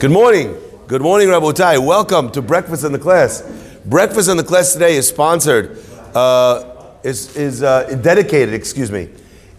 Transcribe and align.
Good 0.00 0.12
morning. 0.12 0.56
Good 0.86 1.02
morning, 1.02 1.28
Rabbi 1.28 1.44
Rabotai. 1.44 1.86
Welcome 1.86 2.30
to 2.30 2.40
Breakfast 2.40 2.84
in 2.84 2.92
the 2.92 2.98
Class. 2.98 3.42
Breakfast 3.84 4.30
in 4.30 4.38
the 4.38 4.42
Class 4.42 4.72
today 4.72 4.96
is 4.96 5.06
sponsored, 5.06 5.76
uh, 6.14 6.94
is, 7.02 7.36
is 7.36 7.62
uh, 7.62 7.82
dedicated, 8.00 8.54
excuse 8.54 8.90
me, 8.90 9.10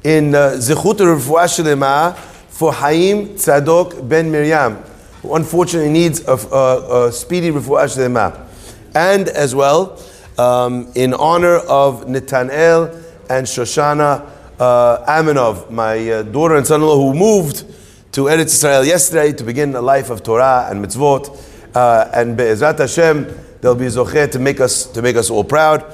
in 0.03 0.33
uh, 0.33 0.53
Zechut 0.53 0.97
Shlema 0.97 2.17
for 2.49 2.73
Haim 2.73 3.35
Tzadok 3.35 4.09
Ben 4.09 4.31
Miriam, 4.31 4.77
who 5.21 5.35
unfortunately 5.35 5.91
needs 5.91 6.27
a, 6.27 6.33
a, 6.33 7.05
a 7.05 7.11
speedy 7.11 7.51
Refuah. 7.51 8.47
And 8.95 9.29
as 9.29 9.53
well, 9.53 10.01
um, 10.39 10.91
in 10.95 11.13
honor 11.13 11.57
of 11.57 12.05
Netanel 12.05 12.95
and 13.29 13.45
Shoshana 13.45 14.27
uh, 14.59 15.05
Aminov, 15.05 15.69
my 15.69 16.09
uh, 16.09 16.23
daughter 16.23 16.55
and 16.55 16.65
son-in-law 16.65 16.95
who 16.95 17.13
moved 17.13 17.63
to 18.11 18.25
Eretz 18.25 18.47
Israel 18.47 18.83
yesterday 18.83 19.31
to 19.31 19.43
begin 19.43 19.73
a 19.73 19.81
life 19.81 20.09
of 20.09 20.21
Torah 20.21 20.67
and 20.69 20.83
mitzvot. 20.83 21.29
Uh, 21.73 22.11
and 22.13 22.35
Be'ezrat 22.35 22.77
Hashem, 22.77 23.25
they'll 23.61 23.73
be 23.73 23.85
zocher 23.85 24.29
to 24.29 24.39
make 24.39 24.59
us 24.59 24.85
to 24.87 25.01
make 25.01 25.15
us 25.15 25.29
all 25.29 25.45
proud. 25.45 25.85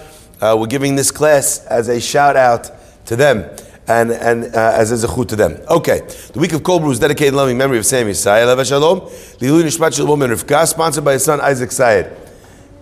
Uh, 0.42 0.58
we're 0.60 0.66
giving 0.66 0.96
this 0.96 1.12
class 1.12 1.64
as 1.68 1.90
a 1.90 2.02
shout 2.02 2.36
out 2.36 2.72
to 3.06 3.16
them 3.16 3.48
and, 3.88 4.12
and 4.12 4.46
uh, 4.56 4.72
as 4.74 4.92
a 4.92 5.08
zechut 5.08 5.28
to 5.28 5.36
them. 5.36 5.60
Okay, 5.70 6.00
the 6.34 6.40
week 6.40 6.54
of 6.54 6.64
Kol 6.64 6.90
is 6.90 6.98
dedicated 6.98 7.34
in 7.34 7.38
loving 7.38 7.58
memory 7.58 7.78
of 7.78 7.86
Sam 7.86 8.08
Yisrael. 8.08 8.48
Leva 8.48 8.66
Shalom, 8.66 9.02
Lilu 9.02 9.62
Nishmat 9.62 9.96
Shalom 9.96 10.24
and 10.24 10.34
Rivka, 10.34 10.68
sponsored 10.68 11.06
by 11.06 11.14
his 11.14 11.24
son 11.24 11.40
Isaac 11.40 11.72
Sayed. 11.72 12.18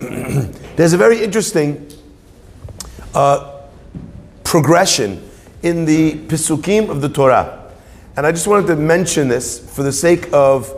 There's 0.76 0.94
a 0.94 0.98
very 0.98 1.22
interesting 1.22 1.86
uh, 3.14 3.60
progression 4.44 5.28
in 5.62 5.84
the 5.84 6.14
Pisukim 6.26 6.88
of 6.88 7.02
the 7.02 7.10
Torah. 7.10 7.65
And 8.16 8.26
I 8.26 8.32
just 8.32 8.46
wanted 8.46 8.66
to 8.68 8.76
mention 8.76 9.28
this 9.28 9.58
for 9.58 9.82
the 9.82 9.92
sake 9.92 10.32
of 10.32 10.72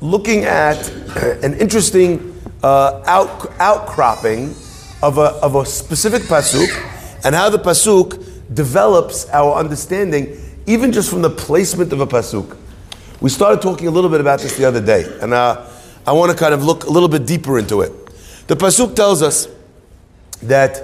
looking 0.00 0.44
at 0.44 0.88
an 1.42 1.54
interesting 1.54 2.40
uh, 2.62 3.02
out, 3.06 3.50
outcropping 3.58 4.54
of 5.02 5.18
a, 5.18 5.34
of 5.42 5.56
a 5.56 5.66
specific 5.66 6.22
pasuk 6.22 6.68
and 7.24 7.34
how 7.34 7.50
the 7.50 7.58
pasuk 7.58 8.54
develops 8.54 9.28
our 9.30 9.54
understanding, 9.54 10.40
even 10.66 10.92
just 10.92 11.10
from 11.10 11.22
the 11.22 11.30
placement 11.30 11.92
of 11.92 12.00
a 12.00 12.06
pasuk. 12.06 12.56
We 13.20 13.30
started 13.30 13.62
talking 13.62 13.88
a 13.88 13.90
little 13.90 14.10
bit 14.10 14.20
about 14.20 14.40
this 14.40 14.56
the 14.56 14.64
other 14.64 14.84
day, 14.84 15.10
and 15.20 15.32
uh, 15.34 15.66
I 16.06 16.12
want 16.12 16.30
to 16.30 16.38
kind 16.38 16.54
of 16.54 16.62
look 16.62 16.84
a 16.84 16.90
little 16.90 17.08
bit 17.08 17.26
deeper 17.26 17.58
into 17.58 17.80
it. 17.80 17.92
The 18.46 18.54
pasuk 18.54 18.94
tells 18.94 19.22
us 19.22 19.48
that 20.42 20.76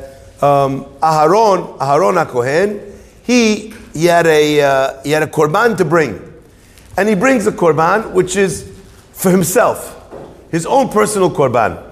um, 0.42 0.86
Aharon, 1.00 1.78
Aharon 1.78 2.24
HaKohen, 2.24 2.92
he 3.22 3.71
he 3.92 4.06
had 4.06 4.26
a 4.26 4.60
uh, 4.60 5.02
he 5.02 5.10
had 5.10 5.22
a 5.22 5.26
korban 5.26 5.76
to 5.76 5.84
bring, 5.84 6.20
and 6.96 7.08
he 7.08 7.14
brings 7.14 7.46
a 7.46 7.52
korban 7.52 8.12
which 8.12 8.36
is 8.36 8.70
for 9.12 9.30
himself, 9.30 9.98
his 10.50 10.66
own 10.66 10.88
personal 10.88 11.30
korban. 11.30 11.82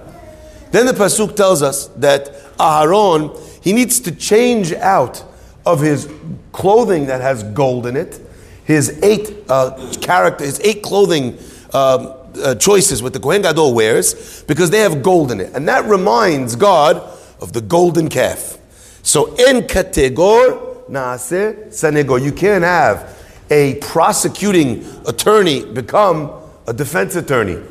Then 0.71 0.87
the 0.87 0.93
pasuk 0.93 1.37
tells 1.37 1.63
us 1.63 1.89
that 1.97 2.57
Aharon 2.59 3.39
he 3.63 3.73
needs 3.73 4.01
to 4.01 4.13
change 4.13 4.73
out 4.73 5.23
of 5.67 5.81
his 5.81 6.11
clothing 6.53 7.07
that 7.07 7.21
has 7.21 7.43
gold 7.43 7.87
in 7.87 7.97
it, 7.97 8.21
his 8.65 8.99
eight 9.03 9.45
uh, 9.49 9.93
character, 10.01 10.45
his 10.45 10.61
eight 10.61 10.83
clothing. 10.83 11.39
Um, 11.73 12.15
uh, 12.45 12.55
choices 12.55 13.03
what 13.03 13.13
the 13.13 13.19
Kohen 13.19 13.43
Gadol 13.43 13.75
wears 13.75 14.45
because 14.45 14.71
they 14.71 14.79
have 14.79 15.03
gold 15.03 15.33
in 15.33 15.41
it, 15.41 15.53
and 15.53 15.67
that 15.67 15.85
reminds 15.87 16.55
God 16.55 16.97
of 17.41 17.53
the 17.53 17.61
golden 17.61 18.09
calf. 18.09 18.57
So 19.03 19.35
in 19.35 19.63
kategor 19.63 20.70
Naaseh 20.91 21.69
Sanego. 21.69 22.23
You 22.23 22.33
can't 22.33 22.65
have 22.65 23.17
a 23.51 23.75
prosecuting 23.77 24.85
attorney 25.07 25.65
become 25.65 26.33
a 26.67 26.73
defense 26.73 27.15
attorney. 27.15 27.63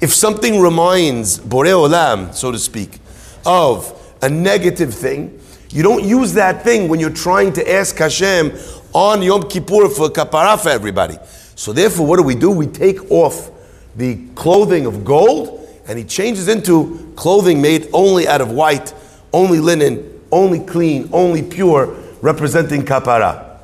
If 0.00 0.12
something 0.12 0.60
reminds 0.60 1.38
Borei 1.38 1.72
Olam, 1.72 2.32
so 2.32 2.52
to 2.52 2.58
speak, 2.58 2.98
of 3.44 3.92
a 4.22 4.28
negative 4.28 4.94
thing, 4.94 5.40
you 5.70 5.82
don't 5.82 6.04
use 6.04 6.32
that 6.34 6.62
thing 6.62 6.88
when 6.88 7.00
you're 7.00 7.10
trying 7.10 7.52
to 7.54 7.72
ask 7.72 7.96
Hashem 7.98 8.52
on 8.92 9.22
Yom 9.22 9.48
Kippur 9.48 9.88
for 9.88 10.08
kapara 10.08 10.60
for 10.60 10.68
everybody. 10.68 11.18
So 11.56 11.72
therefore, 11.72 12.06
what 12.06 12.16
do 12.16 12.22
we 12.22 12.36
do? 12.36 12.50
We 12.50 12.66
take 12.66 13.10
off 13.10 13.50
the 13.96 14.24
clothing 14.34 14.86
of 14.86 15.04
gold 15.04 15.68
and 15.86 15.98
he 15.98 16.04
changes 16.04 16.48
into 16.48 17.12
clothing 17.16 17.60
made 17.60 17.88
only 17.92 18.28
out 18.28 18.40
of 18.40 18.50
white, 18.50 18.94
only 19.32 19.58
linen, 19.58 20.20
only 20.30 20.60
clean, 20.60 21.08
only 21.12 21.42
pure, 21.42 22.03
representing 22.24 22.82
kapara. 22.82 23.58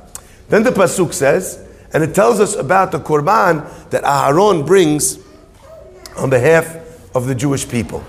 Then 0.47 0.61
the 0.61 0.69
pasuk 0.69 1.13
says, 1.13 1.67
and 1.93 2.03
it 2.03 2.13
tells 2.13 2.39
us 2.39 2.55
about 2.55 2.91
the 2.91 2.99
korban 2.99 3.67
that 3.89 4.03
Aharon 4.03 4.67
brings 4.67 5.17
on 6.15 6.29
behalf 6.29 6.77
of 7.15 7.25
the 7.25 7.33
Jewish 7.33 7.67
people. 7.67 8.05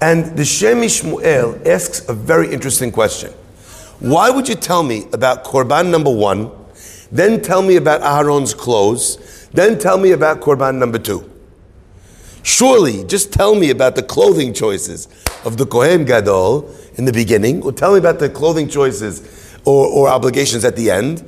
And 0.00 0.36
the 0.36 0.44
Shem 0.44 0.78
Shmuel 0.78 1.64
asks 1.64 2.06
a 2.08 2.12
very 2.12 2.52
interesting 2.52 2.90
question. 2.90 3.30
Why 4.00 4.28
would 4.28 4.48
you 4.48 4.56
tell 4.56 4.82
me 4.82 5.06
about 5.12 5.44
korban 5.44 5.90
number 5.90 6.10
one, 6.10 6.50
then 7.12 7.40
tell 7.40 7.62
me 7.62 7.76
about 7.76 8.00
Aharon's 8.00 8.54
clothes, 8.54 9.48
then 9.52 9.78
tell 9.78 9.98
me 9.98 10.10
about 10.10 10.40
korban 10.40 10.78
number 10.78 10.98
two? 10.98 11.30
Surely, 12.42 13.04
just 13.04 13.32
tell 13.32 13.54
me 13.54 13.70
about 13.70 13.94
the 13.94 14.02
clothing 14.02 14.52
choices 14.52 15.06
of 15.44 15.56
the 15.56 15.64
Kohen 15.64 16.04
Gadol 16.04 16.74
in 16.96 17.04
the 17.04 17.12
beginning, 17.12 17.62
or 17.62 17.70
tell 17.70 17.92
me 17.92 17.98
about 17.98 18.18
the 18.18 18.28
clothing 18.28 18.68
choices 18.68 19.45
or, 19.66 19.86
or 19.88 20.08
obligations 20.08 20.64
at 20.64 20.76
the 20.76 20.90
end 20.90 21.22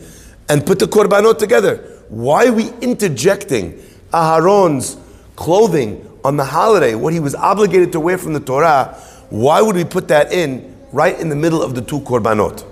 and 0.48 0.64
put 0.64 0.78
the 0.78 0.86
korbanot 0.86 1.36
together. 1.38 1.76
Why 2.08 2.46
are 2.46 2.52
we 2.52 2.70
interjecting 2.80 3.82
Aharon's 4.12 4.96
clothing 5.36 6.08
on 6.24 6.36
the 6.36 6.44
holiday, 6.44 6.94
what 6.94 7.12
he 7.12 7.20
was 7.20 7.34
obligated 7.34 7.92
to 7.92 8.00
wear 8.00 8.16
from 8.16 8.32
the 8.32 8.40
Torah? 8.40 8.96
Why 9.28 9.60
would 9.60 9.76
we 9.76 9.84
put 9.84 10.08
that 10.08 10.32
in 10.32 10.74
right 10.92 11.18
in 11.20 11.28
the 11.28 11.36
middle 11.36 11.62
of 11.62 11.74
the 11.74 11.82
two 11.82 12.00
korbanot? 12.00 12.64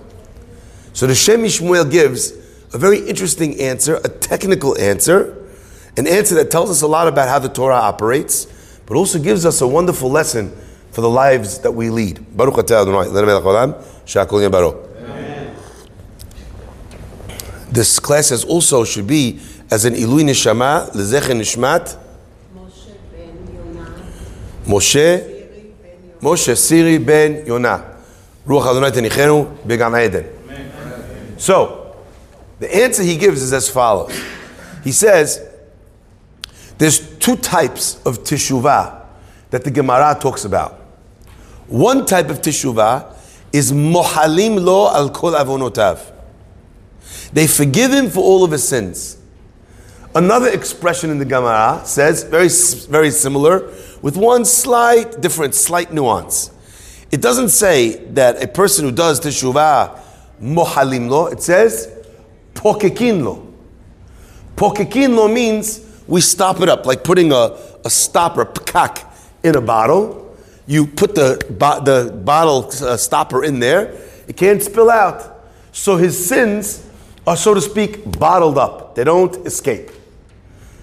So 0.94 1.06
the 1.06 1.14
Shem 1.14 1.42
Shmuel 1.42 1.90
gives 1.90 2.32
a 2.72 2.78
very 2.78 3.06
interesting 3.06 3.60
answer, 3.60 3.96
a 3.96 4.08
technical 4.08 4.78
answer, 4.78 5.46
an 5.98 6.06
answer 6.06 6.34
that 6.36 6.50
tells 6.50 6.70
us 6.70 6.82
a 6.82 6.86
lot 6.86 7.08
about 7.08 7.28
how 7.28 7.38
the 7.38 7.48
Torah 7.48 7.74
operates, 7.76 8.46
but 8.86 8.96
also 8.96 9.18
gives 9.18 9.44
us 9.44 9.60
a 9.60 9.66
wonderful 9.66 10.10
lesson 10.10 10.56
for 10.92 11.02
the 11.02 11.10
lives 11.10 11.58
that 11.58 11.72
we 11.72 11.90
lead. 11.90 12.24
Baruch 12.36 12.54
atah 12.54 12.82
Adonai, 12.82 14.48
Baruch. 14.48 14.85
This 17.70 17.98
class 17.98 18.32
as 18.32 18.44
also 18.44 18.84
should 18.84 19.06
be 19.06 19.40
as 19.70 19.84
an 19.84 19.94
Ilui 19.94 20.22
Nishama, 20.22 20.90
Lezeche 20.92 21.34
Nishmat, 21.34 21.98
Moshe, 24.66 25.72
Moshe 26.20 26.56
Siri 26.56 26.98
ben 26.98 27.44
Yonah. 27.46 27.96
Ruach 28.46 28.70
Adonai 28.70 28.90
Tenichenu 28.90 29.66
Began 29.66 29.94
Eden. 29.96 30.26
So, 31.36 31.96
the 32.58 32.74
answer 32.74 33.02
he 33.02 33.16
gives 33.16 33.42
is 33.42 33.52
as 33.52 33.68
follows. 33.68 34.16
He 34.82 34.92
says, 34.92 35.46
there's 36.78 37.16
two 37.18 37.36
types 37.36 37.96
of 38.06 38.20
teshuvah 38.20 39.02
that 39.50 39.64
the 39.64 39.70
Gemara 39.70 40.16
talks 40.20 40.44
about. 40.44 40.74
One 41.66 42.06
type 42.06 42.30
of 42.30 42.40
teshuvah 42.40 43.14
is 43.52 43.72
mohalim 43.72 44.62
lo 44.62 44.92
al 44.94 45.10
kol 45.10 45.32
avonotav. 45.32 46.12
They 47.32 47.46
forgive 47.46 47.92
him 47.92 48.10
for 48.10 48.20
all 48.20 48.44
of 48.44 48.50
his 48.50 48.66
sins. 48.66 49.18
Another 50.14 50.48
expression 50.48 51.10
in 51.10 51.18
the 51.18 51.24
Gemara 51.24 51.82
says, 51.84 52.22
very, 52.24 52.48
very 52.88 53.10
similar, 53.10 53.70
with 54.00 54.16
one 54.16 54.44
slight 54.44 55.20
difference, 55.20 55.58
slight 55.58 55.92
nuance. 55.92 56.50
It 57.10 57.20
doesn't 57.20 57.50
say 57.50 57.96
that 58.12 58.42
a 58.42 58.48
person 58.48 58.84
who 58.84 58.92
does 58.92 59.20
teshuvah 59.20 60.00
mohalim 60.40 61.08
lo, 61.08 61.26
it 61.26 61.42
says 61.42 61.92
pokekin 62.54 63.24
lo. 63.24 63.54
Pokekin 64.56 65.14
lo 65.14 65.28
means 65.28 65.84
we 66.06 66.20
stop 66.20 66.60
it 66.60 66.68
up, 66.68 66.86
like 66.86 67.04
putting 67.04 67.32
a, 67.32 67.58
a 67.84 67.90
stopper, 67.90 68.46
pkak, 68.46 69.04
in 69.42 69.54
a 69.56 69.60
bottle. 69.60 70.36
You 70.66 70.86
put 70.86 71.14
the, 71.14 71.36
the 71.84 72.12
bottle 72.24 72.70
uh, 72.82 72.96
stopper 72.96 73.44
in 73.44 73.60
there, 73.60 73.94
it 74.26 74.36
can't 74.36 74.62
spill 74.62 74.90
out. 74.90 75.50
So 75.72 75.96
his 75.96 76.26
sins 76.26 76.85
are, 77.26 77.36
so 77.36 77.54
to 77.54 77.60
speak, 77.60 78.18
bottled 78.18 78.58
up. 78.58 78.94
They 78.94 79.04
don't 79.04 79.34
escape. 79.46 79.90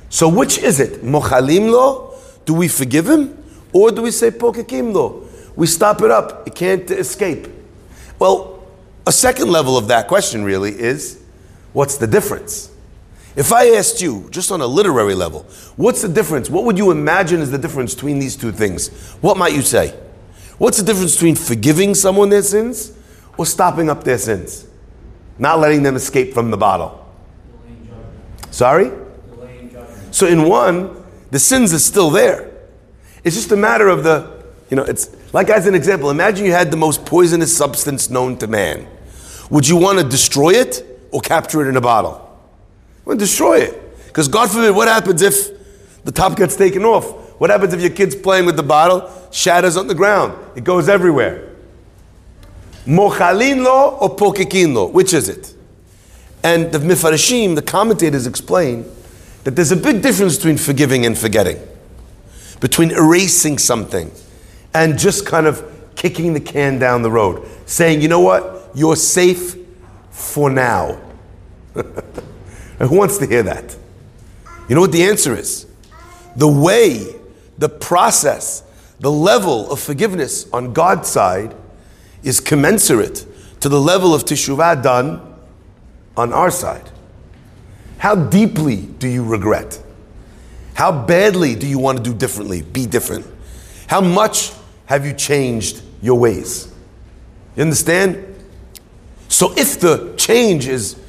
So 0.10 0.28
which 0.28 0.58
is 0.58 0.80
it? 0.80 1.04
Mochalim 1.04 1.72
lo? 1.72 2.16
Do 2.46 2.54
we 2.54 2.68
forgive 2.68 3.10
him? 3.10 3.44
Or 3.72 3.92
do 3.92 4.02
we 4.02 4.12
say 4.12 4.30
pokekim 4.30 4.94
lo? 4.94 5.28
We 5.56 5.68
stop 5.68 6.02
it 6.02 6.12
up. 6.12 6.48
It 6.48 6.56
can't 6.56 6.90
escape. 6.92 7.48
Well, 8.20 8.64
a 9.06 9.12
second 9.12 9.52
level 9.52 9.78
of 9.78 9.88
that 9.88 10.08
question 10.08 10.44
really 10.44 10.72
is, 10.72 11.22
what's 11.74 11.98
the 11.98 12.08
difference? 12.08 12.70
If 13.36 13.52
I 13.52 13.70
asked 13.76 14.02
you, 14.02 14.28
just 14.30 14.52
on 14.52 14.62
a 14.62 14.68
literary 14.68 15.16
level, 15.16 15.48
what's 15.76 16.04
the 16.04 16.08
difference? 16.08 16.50
What 16.50 16.66
would 16.66 16.78
you 16.78 16.92
imagine 16.92 17.42
is 17.42 17.50
the 17.50 17.58
difference 17.58 17.96
between 17.96 18.20
these 18.20 18.36
two 18.36 18.52
things? 18.52 18.90
What 19.22 19.38
might 19.38 19.54
you 19.54 19.64
say? 19.64 19.90
What's 20.60 20.78
the 20.78 20.84
difference 20.84 21.16
between 21.16 21.36
forgiving 21.36 21.96
someone 21.96 22.30
their 22.30 22.44
sins 22.44 22.94
or 23.38 23.46
stopping 23.48 23.90
up 23.90 24.04
their 24.04 24.20
sins? 24.20 24.68
Not 25.38 25.60
letting 25.60 25.84
them 25.84 25.96
escape 25.96 26.34
from 26.34 26.52
the 26.52 26.58
bottle. 26.58 27.00
Sorry? 28.52 28.92
So 30.12 30.28
in 30.28 30.44
one, 30.44 31.04
The 31.34 31.40
sins 31.40 31.74
are 31.74 31.80
still 31.80 32.12
there. 32.12 32.52
It's 33.24 33.36
just 33.36 33.52
a 33.52 33.56
matter 33.56 33.90
of 33.90 34.04
the, 34.04 34.44
you 34.70 34.78
know, 34.78 34.84
it's 34.84 35.10
like 35.34 35.50
as 35.50 35.66
an 35.66 35.74
example, 35.74 36.12
imagine 36.12 36.46
you 36.46 36.52
had 36.52 36.70
the 36.70 36.78
most 36.78 37.08
poisonous 37.08 37.58
substance 37.58 38.08
known 38.12 38.38
to 38.38 38.46
man. 38.46 38.88
Would 39.50 39.68
you 39.68 39.76
want 39.76 39.98
to 39.98 40.08
destroy 40.08 40.52
it 40.52 40.86
or 41.10 41.22
capture 41.22 41.66
it 41.66 41.70
in 41.70 41.76
a 41.76 41.82
bottle? 41.82 42.20
You 42.98 43.02
want 43.08 43.20
to 43.20 43.26
destroy 43.26 43.62
it. 43.62 44.06
Because 44.06 44.28
God 44.28 44.52
forbid, 44.52 44.76
what 44.76 44.88
happens 44.88 45.24
if 45.24 46.04
the 46.04 46.12
top 46.12 46.38
gets 46.38 46.56
taken 46.56 46.86
off? 46.86 47.40
What 47.42 47.50
happens 47.50 47.74
if 47.74 47.82
your 47.82 47.90
kid's 47.90 48.14
playing 48.14 48.46
with 48.46 48.56
the 48.56 48.62
bottle, 48.62 49.10
shatters 49.32 49.76
on 49.76 49.88
the 49.88 49.96
ground? 49.96 50.38
It 50.56 50.64
goes 50.64 50.88
everywhere. 50.88 51.53
Mochalin 52.86 53.64
lo 53.64 53.98
or 54.00 54.16
pokekin 54.16 54.74
lo? 54.74 54.88
Which 54.88 55.14
is 55.14 55.30
it? 55.30 55.56
And 56.44 56.72
the 56.72 56.80
Mifarashim, 56.80 57.56
the 57.56 57.62
commentators 57.62 58.28
explain 58.28 58.86
that 59.46 59.56
there's 59.56 59.72
a 59.72 59.78
big 59.78 60.02
difference 60.02 60.36
between 60.36 60.58
forgiving 60.58 61.06
and 61.06 61.18
forgetting, 61.18 61.60
between 62.60 62.92
erasing 62.92 63.58
something 63.58 64.12
and 64.74 64.98
just 64.98 65.26
kind 65.26 65.48
of 65.48 65.64
kicking 65.96 66.34
the 66.34 66.40
can 66.40 66.80
down 66.80 67.02
the 67.02 67.12
road, 67.12 67.48
saying, 67.66 68.02
you 68.02 68.08
know 68.08 68.20
what, 68.20 68.72
you're 68.74 68.96
safe 68.96 69.56
for 70.12 70.50
now. 70.50 71.00
who 71.74 72.98
wants 72.98 73.18
to 73.20 73.28
hear 73.28 73.44
that? 73.44 73.78
You 74.68 74.76
know 74.76 74.82
what 74.82 74.92
the 74.92 75.04
answer 75.04 75.36
is? 75.36 75.66
The 76.36 76.48
way, 76.48 77.16
the 77.58 77.70
process, 77.70 78.64
the 79.00 79.12
level 79.12 79.72
of 79.72 79.80
forgiveness 79.80 80.50
on 80.52 80.74
God's 80.74 81.08
side 81.08 81.56
is 82.24 82.40
commensurate 82.40 83.26
to 83.60 83.70
the 83.70 83.80
level 83.80 84.14
of 84.14 84.26
teshuvah 84.26 84.82
done 84.82 85.22
on 86.18 86.34
our 86.34 86.52
side. 86.52 86.90
How 87.98 88.16
deeply 88.16 88.78
do 88.78 89.08
you 89.08 89.24
regret? 89.24 89.82
How 90.74 90.92
badly 90.92 91.56
do 91.56 91.68
you 91.68 91.80
want 91.80 92.00
to 92.00 92.04
do 92.04 92.14
differently, 92.14 92.62
be 92.62 92.86
different? 92.86 93.26
How 93.88 94.02
much 94.02 94.52
have 94.86 95.06
you 95.06 95.14
changed 95.14 95.82
your 96.02 96.20
ways? 96.20 96.74
You 97.56 97.62
understand? 97.62 98.26
So 99.28 99.54
if 99.58 99.80
the 99.80 100.14
change 100.18 100.68
is, 100.68 101.00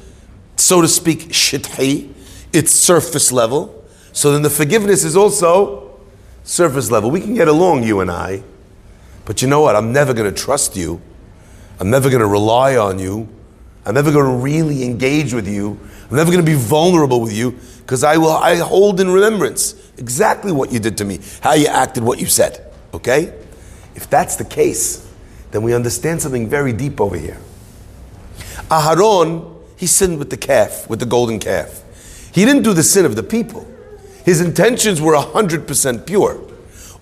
so 0.55 0.81
to 0.81 0.87
speak, 0.87 1.29
shit'i, 1.29 2.11
it's 2.53 2.71
surface 2.71 3.31
level, 3.31 3.83
so 4.13 4.31
then 4.31 4.41
the 4.41 4.49
forgiveness 4.49 5.03
is 5.03 5.17
also 5.17 5.99
surface 6.43 6.89
level. 6.89 7.11
We 7.11 7.19
can 7.19 7.33
get 7.33 7.47
along, 7.47 7.83
you 7.83 7.99
and 7.99 8.09
I, 8.09 8.43
but 9.25 9.41
you 9.41 9.47
know 9.47 9.61
what? 9.61 9.75
I'm 9.75 9.91
never 9.91 10.13
going 10.13 10.33
to 10.33 10.43
trust 10.43 10.75
you. 10.75 11.01
I'm 11.79 11.89
never 11.89 12.09
going 12.09 12.21
to 12.21 12.27
rely 12.27 12.77
on 12.77 12.99
you. 12.99 13.27
I'm 13.85 13.93
never 13.93 14.11
going 14.11 14.25
to 14.25 14.43
really 14.43 14.83
engage 14.83 15.33
with 15.33 15.47
you. 15.47 15.79
I'm 16.09 16.17
never 16.17 16.31
going 16.31 16.43
to 16.43 16.51
be 16.51 16.57
vulnerable 16.57 17.21
with 17.21 17.33
you 17.33 17.57
because 17.79 18.03
I 18.03 18.17
will 18.17 18.31
I 18.31 18.55
hold 18.57 18.99
in 18.99 19.09
remembrance 19.09 19.75
exactly 19.97 20.51
what 20.51 20.71
you 20.71 20.79
did 20.79 20.97
to 20.99 21.05
me, 21.05 21.19
how 21.41 21.53
you 21.53 21.67
acted, 21.67 22.03
what 22.03 22.19
you 22.19 22.27
said. 22.27 22.71
Okay? 22.93 23.33
If 23.95 24.09
that's 24.09 24.35
the 24.35 24.45
case, 24.45 25.11
then 25.51 25.63
we 25.63 25.73
understand 25.73 26.21
something 26.21 26.49
very 26.49 26.73
deep 26.73 26.99
over 26.99 27.17
here. 27.17 27.37
Aharon, 28.69 29.55
he 29.77 29.87
sinned 29.87 30.19
with 30.19 30.29
the 30.29 30.37
calf, 30.37 30.89
with 30.89 30.99
the 30.99 31.05
golden 31.05 31.39
calf. 31.39 31.83
He 32.33 32.45
didn't 32.45 32.63
do 32.63 32.73
the 32.73 32.83
sin 32.83 33.05
of 33.05 33.15
the 33.15 33.23
people. 33.23 33.67
His 34.25 34.41
intentions 34.41 34.99
were 34.99 35.13
100% 35.13 36.05
pure. 36.05 36.41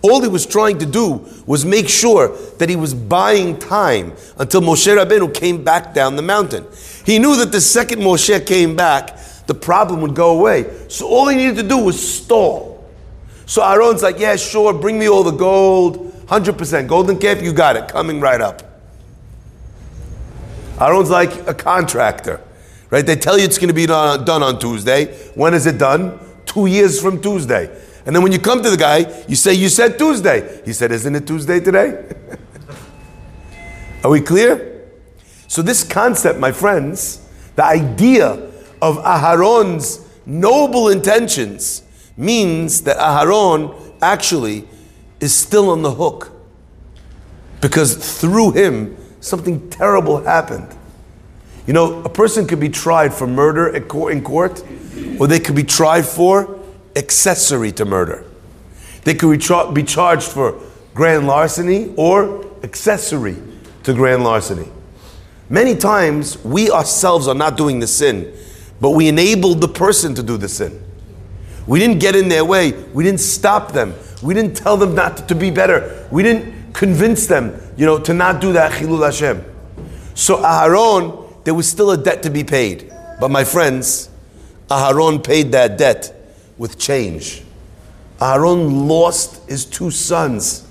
All 0.03 0.21
he 0.21 0.27
was 0.27 0.45
trying 0.45 0.79
to 0.79 0.85
do 0.85 1.25
was 1.45 1.63
make 1.63 1.87
sure 1.87 2.35
that 2.57 2.67
he 2.67 2.75
was 2.75 2.93
buying 2.93 3.57
time 3.57 4.11
until 4.37 4.59
Moshe 4.59 4.93
Rabbeinu 4.93 5.33
came 5.33 5.63
back 5.63 5.93
down 5.93 6.17
the 6.17 6.21
mountain. 6.21 6.67
He 7.05 7.19
knew 7.19 7.37
that 7.37 7.53
the 7.53 7.61
second 7.61 7.99
Moshe 8.01 8.45
came 8.45 8.75
back, 8.75 9.17
the 9.47 9.53
problem 9.53 10.01
would 10.01 10.13
go 10.13 10.37
away. 10.37 10.69
So 10.89 11.07
all 11.07 11.29
he 11.29 11.37
needed 11.37 11.55
to 11.55 11.63
do 11.63 11.77
was 11.77 12.15
stall. 12.15 12.85
So 13.45 13.63
Aaron's 13.63 14.03
like, 14.03 14.19
yeah, 14.19 14.35
sure, 14.35 14.73
bring 14.73 14.99
me 14.99 15.07
all 15.07 15.23
the 15.23 15.31
gold, 15.31 16.11
100%. 16.27 16.87
Golden 16.87 17.17
calf, 17.17 17.41
you 17.41 17.53
got 17.53 17.77
it, 17.77 17.87
coming 17.87 18.19
right 18.19 18.41
up. 18.41 18.61
Aaron's 20.81 21.09
like 21.09 21.47
a 21.47 21.53
contractor, 21.53 22.41
right? 22.89 23.05
They 23.05 23.15
tell 23.15 23.37
you 23.37 23.45
it's 23.45 23.57
going 23.57 23.69
to 23.69 23.73
be 23.73 23.85
done 23.85 24.43
on 24.43 24.59
Tuesday. 24.59 25.15
When 25.35 25.53
is 25.53 25.65
it 25.65 25.77
done? 25.77 26.19
Two 26.45 26.65
years 26.65 27.01
from 27.01 27.21
Tuesday. 27.21 27.69
And 28.05 28.15
then 28.15 28.21
when 28.21 28.31
you 28.31 28.39
come 28.39 28.61
to 28.61 28.69
the 28.69 28.77
guy, 28.77 29.23
you 29.27 29.35
say, 29.35 29.53
You 29.53 29.69
said 29.69 29.97
Tuesday. 29.97 30.61
He 30.65 30.73
said, 30.73 30.91
Isn't 30.91 31.15
it 31.15 31.25
Tuesday 31.25 31.59
today? 31.59 32.03
Are 34.03 34.09
we 34.09 34.21
clear? 34.21 34.89
So, 35.47 35.61
this 35.61 35.83
concept, 35.83 36.39
my 36.39 36.51
friends, 36.51 37.21
the 37.55 37.63
idea 37.63 38.29
of 38.81 38.97
Aharon's 38.97 40.05
noble 40.25 40.89
intentions 40.89 41.83
means 42.17 42.81
that 42.81 42.97
Aharon 42.97 43.79
actually 44.01 44.67
is 45.19 45.33
still 45.33 45.69
on 45.69 45.81
the 45.81 45.91
hook. 45.91 46.31
Because 47.61 48.19
through 48.19 48.51
him, 48.51 48.97
something 49.21 49.69
terrible 49.69 50.21
happened. 50.23 50.67
You 51.65 51.73
know, 51.73 52.03
a 52.03 52.09
person 52.09 52.45
could 52.45 52.59
be 52.59 52.67
tried 52.67 53.13
for 53.13 53.25
murder 53.25 53.69
in 53.69 54.21
court, 54.21 54.61
or 55.19 55.27
they 55.27 55.39
could 55.39 55.55
be 55.55 55.63
tried 55.63 56.05
for 56.05 56.59
accessory 56.95 57.71
to 57.73 57.85
murder. 57.85 58.25
They 59.03 59.13
could 59.13 59.39
be 59.73 59.83
charged 59.83 60.27
for 60.27 60.59
grand 60.93 61.27
larceny 61.27 61.93
or 61.97 62.45
accessory 62.63 63.35
to 63.83 63.93
grand 63.93 64.23
larceny. 64.23 64.69
Many 65.49 65.75
times, 65.75 66.43
we 66.43 66.71
ourselves 66.71 67.27
are 67.27 67.35
not 67.35 67.57
doing 67.57 67.79
the 67.79 67.87
sin, 67.87 68.33
but 68.79 68.91
we 68.91 69.07
enabled 69.07 69.61
the 69.61 69.67
person 69.67 70.15
to 70.15 70.23
do 70.23 70.37
the 70.37 70.47
sin. 70.47 70.81
We 71.67 71.79
didn't 71.79 71.99
get 71.99 72.15
in 72.15 72.29
their 72.29 72.45
way. 72.45 72.71
We 72.93 73.03
didn't 73.03 73.19
stop 73.19 73.71
them. 73.71 73.93
We 74.21 74.33
didn't 74.33 74.55
tell 74.55 74.77
them 74.77 74.95
not 74.95 75.27
to 75.27 75.35
be 75.35 75.51
better. 75.51 76.07
We 76.11 76.23
didn't 76.23 76.73
convince 76.73 77.27
them, 77.27 77.59
you 77.77 77.85
know, 77.85 77.99
to 77.99 78.13
not 78.13 78.41
do 78.41 78.53
that 78.53 78.71
chilul 78.71 79.05
Hashem. 79.05 79.43
So 80.15 80.37
Aharon, 80.37 81.43
there 81.43 81.53
was 81.53 81.69
still 81.69 81.91
a 81.91 81.97
debt 81.97 82.23
to 82.23 82.29
be 82.29 82.43
paid. 82.43 82.91
But 83.19 83.29
my 83.29 83.43
friends, 83.43 84.09
Aharon 84.69 85.23
paid 85.23 85.51
that 85.51 85.77
debt 85.77 86.22
with 86.57 86.77
change. 86.79 87.43
Aaron 88.21 88.87
lost 88.87 89.49
his 89.49 89.65
two 89.65 89.91
sons. 89.91 90.67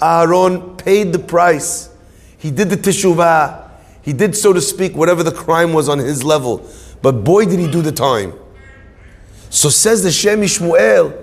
Aaron 0.00 0.76
paid 0.76 1.12
the 1.12 1.18
price. 1.18 1.94
He 2.38 2.50
did 2.50 2.70
the 2.70 2.76
teshuvah. 2.76 3.70
He 4.02 4.12
did, 4.12 4.36
so 4.36 4.52
to 4.52 4.60
speak, 4.60 4.94
whatever 4.94 5.22
the 5.22 5.32
crime 5.32 5.72
was 5.72 5.88
on 5.88 5.98
his 5.98 6.22
level. 6.22 6.68
But 7.00 7.24
boy, 7.24 7.46
did 7.46 7.58
he 7.58 7.70
do 7.70 7.80
the 7.80 7.92
time. 7.92 8.34
So 9.50 9.68
says 9.68 10.02
the 10.02 10.10
Shem 10.10 10.40
Shmuel, 10.40 11.16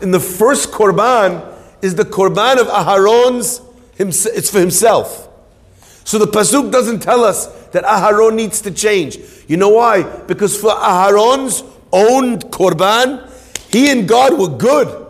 in 0.00 0.10
the 0.10 0.20
first 0.20 0.70
korban 0.70 1.46
is 1.82 1.94
the 1.94 2.04
korban 2.04 2.58
of 2.58 2.68
Aharon's, 2.68 3.60
it's 3.98 4.50
for 4.50 4.58
himself. 4.58 5.28
So 6.04 6.18
the 6.18 6.26
Pasuk 6.26 6.72
doesn't 6.72 7.00
tell 7.00 7.22
us 7.22 7.46
that 7.68 7.84
Aharon 7.84 8.34
needs 8.34 8.60
to 8.62 8.70
change. 8.70 9.18
You 9.46 9.56
know 9.56 9.68
why? 9.68 10.02
Because 10.02 10.58
for 10.58 10.70
Aharon's 10.70 11.62
owned 11.92 12.44
Korban, 12.46 13.28
he 13.72 13.90
and 13.90 14.08
God 14.08 14.38
were 14.38 14.48
good. 14.48 15.06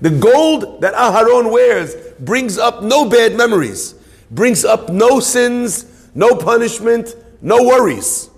The 0.00 0.10
gold 0.10 0.80
that 0.80 0.94
Aharon 0.94 1.50
wears 1.50 1.94
brings 2.20 2.58
up 2.58 2.82
no 2.82 3.08
bad 3.08 3.36
memories, 3.36 3.94
brings 4.30 4.64
up 4.64 4.88
no 4.88 5.20
sins, 5.20 6.10
no 6.14 6.36
punishment, 6.36 7.16
no 7.42 7.64
worries. 7.64 8.30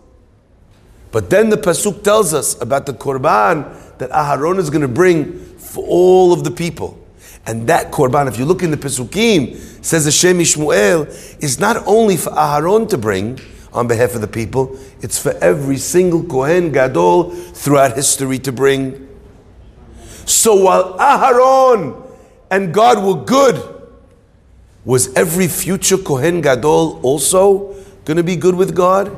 But 1.12 1.28
then 1.28 1.50
the 1.50 1.56
Pasuk 1.56 2.02
tells 2.02 2.32
us 2.32 2.60
about 2.62 2.86
the 2.86 2.92
Korban 2.92 3.98
that 3.98 4.10
Aharon 4.10 4.58
is 4.58 4.70
going 4.70 4.82
to 4.82 4.88
bring 4.88 5.38
for 5.56 5.84
all 5.86 6.32
of 6.32 6.44
the 6.44 6.50
people. 6.50 6.96
And 7.46 7.66
that 7.68 7.90
Korban, 7.90 8.28
if 8.28 8.38
you 8.38 8.44
look 8.44 8.62
in 8.62 8.70
the 8.70 8.76
Pesukim, 8.76 9.56
says 9.84 10.04
Hashem 10.04 10.38
Ishmuel, 10.38 11.42
is 11.42 11.58
not 11.58 11.76
only 11.86 12.16
for 12.16 12.30
Aharon 12.30 12.88
to 12.90 12.98
bring, 12.98 13.40
on 13.72 13.86
behalf 13.86 14.14
of 14.14 14.20
the 14.20 14.28
people. 14.28 14.78
It's 15.00 15.18
for 15.18 15.32
every 15.42 15.76
single 15.76 16.22
Kohen 16.24 16.72
Gadol 16.72 17.30
throughout 17.30 17.96
history 17.96 18.38
to 18.40 18.52
bring. 18.52 19.08
So 20.24 20.64
while 20.64 20.98
Aharon 20.98 22.08
and 22.50 22.74
God 22.74 23.04
were 23.04 23.24
good, 23.24 23.76
was 24.84 25.14
every 25.14 25.46
future 25.46 25.98
Kohen 25.98 26.40
Gadol 26.40 27.00
also 27.02 27.74
going 28.04 28.16
to 28.16 28.22
be 28.22 28.36
good 28.36 28.54
with 28.54 28.74
God? 28.74 29.14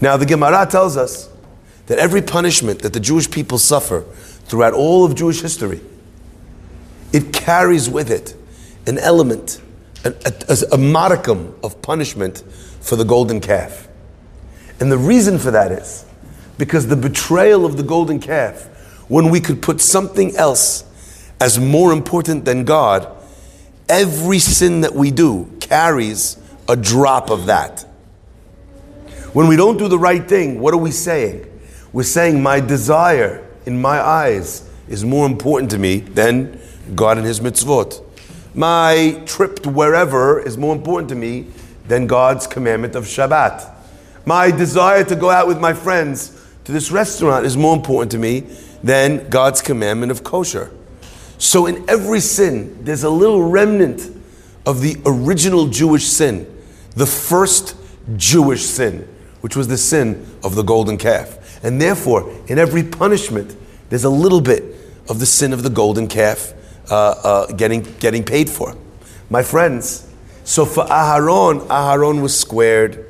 Now, 0.00 0.16
the 0.16 0.26
Gemara 0.26 0.66
tells 0.66 0.96
us 0.96 1.30
that 1.86 1.98
every 1.98 2.22
punishment 2.22 2.82
that 2.82 2.92
the 2.92 3.00
Jewish 3.00 3.30
people 3.30 3.58
suffer 3.58 4.02
throughout 4.44 4.74
all 4.74 5.04
of 5.04 5.14
Jewish 5.14 5.40
history, 5.40 5.80
it 7.12 7.32
carries 7.32 7.88
with 7.88 8.10
it 8.10 8.34
an 8.86 8.98
element 8.98 9.60
a, 10.08 10.56
a, 10.72 10.78
modicum 10.78 11.54
of 11.62 11.80
punishment 11.82 12.42
for 12.80 12.96
the 12.96 13.04
golden 13.04 13.40
calf. 13.40 13.88
And 14.80 14.90
the 14.92 14.98
reason 14.98 15.38
for 15.38 15.50
that 15.50 15.72
is 15.72 16.04
because 16.58 16.86
the 16.86 16.96
betrayal 16.96 17.64
of 17.64 17.76
the 17.76 17.82
golden 17.82 18.20
calf, 18.20 18.64
when 19.08 19.30
we 19.30 19.40
could 19.40 19.62
put 19.62 19.80
something 19.80 20.36
else 20.36 20.84
as 21.40 21.58
more 21.58 21.92
important 21.92 22.44
than 22.44 22.64
God, 22.64 23.10
every 23.88 24.38
sin 24.38 24.82
that 24.82 24.94
we 24.94 25.10
do 25.10 25.50
carries 25.60 26.38
a 26.68 26.76
drop 26.76 27.30
of 27.30 27.46
that. 27.46 27.82
When 29.32 29.48
we 29.48 29.56
don't 29.56 29.76
do 29.76 29.88
the 29.88 29.98
right 29.98 30.26
thing, 30.26 30.60
what 30.60 30.72
are 30.72 30.78
we 30.78 30.90
saying? 30.90 31.44
We're 31.92 32.04
saying, 32.04 32.42
My 32.42 32.60
desire 32.60 33.46
in 33.66 33.80
my 33.80 34.00
eyes 34.00 34.68
is 34.88 35.04
more 35.04 35.26
important 35.26 35.70
to 35.72 35.78
me 35.78 35.98
than 35.98 36.60
God 36.94 37.18
and 37.18 37.26
His 37.26 37.40
mitzvot. 37.40 38.02
My 38.56 39.22
trip 39.26 39.60
to 39.64 39.68
wherever 39.68 40.40
is 40.40 40.56
more 40.56 40.74
important 40.74 41.10
to 41.10 41.14
me 41.14 41.48
than 41.88 42.06
God's 42.06 42.46
commandment 42.46 42.94
of 42.94 43.04
Shabbat. 43.04 43.70
My 44.24 44.50
desire 44.50 45.04
to 45.04 45.14
go 45.14 45.28
out 45.28 45.46
with 45.46 45.60
my 45.60 45.74
friends 45.74 46.42
to 46.64 46.72
this 46.72 46.90
restaurant 46.90 47.44
is 47.44 47.54
more 47.54 47.76
important 47.76 48.10
to 48.12 48.18
me 48.18 48.40
than 48.82 49.28
God's 49.28 49.60
commandment 49.60 50.10
of 50.10 50.24
kosher. 50.24 50.70
So 51.36 51.66
in 51.66 51.84
every 51.86 52.20
sin, 52.20 52.82
there's 52.82 53.02
a 53.02 53.10
little 53.10 53.42
remnant 53.42 54.10
of 54.64 54.80
the 54.80 54.96
original 55.04 55.66
Jewish 55.66 56.06
sin, 56.06 56.46
the 56.92 57.04
first 57.04 57.76
Jewish 58.16 58.64
sin, 58.64 59.06
which 59.42 59.54
was 59.54 59.68
the 59.68 59.76
sin 59.76 60.26
of 60.42 60.54
the 60.54 60.62
golden 60.62 60.96
calf. 60.96 61.62
And 61.62 61.78
therefore, 61.78 62.34
in 62.46 62.58
every 62.58 62.84
punishment, 62.84 63.54
there's 63.90 64.04
a 64.04 64.10
little 64.10 64.40
bit 64.40 64.64
of 65.10 65.20
the 65.20 65.26
sin 65.26 65.52
of 65.52 65.62
the 65.62 65.68
golden 65.68 66.08
calf 66.08 66.54
uh, 66.90 66.94
uh, 66.94 67.46
getting, 67.52 67.82
getting 67.98 68.24
paid 68.24 68.48
for. 68.48 68.76
My 69.30 69.42
friends, 69.42 70.08
so 70.44 70.64
for 70.64 70.84
Aharon, 70.84 71.66
Aharon 71.66 72.22
was 72.22 72.38
squared. 72.38 73.04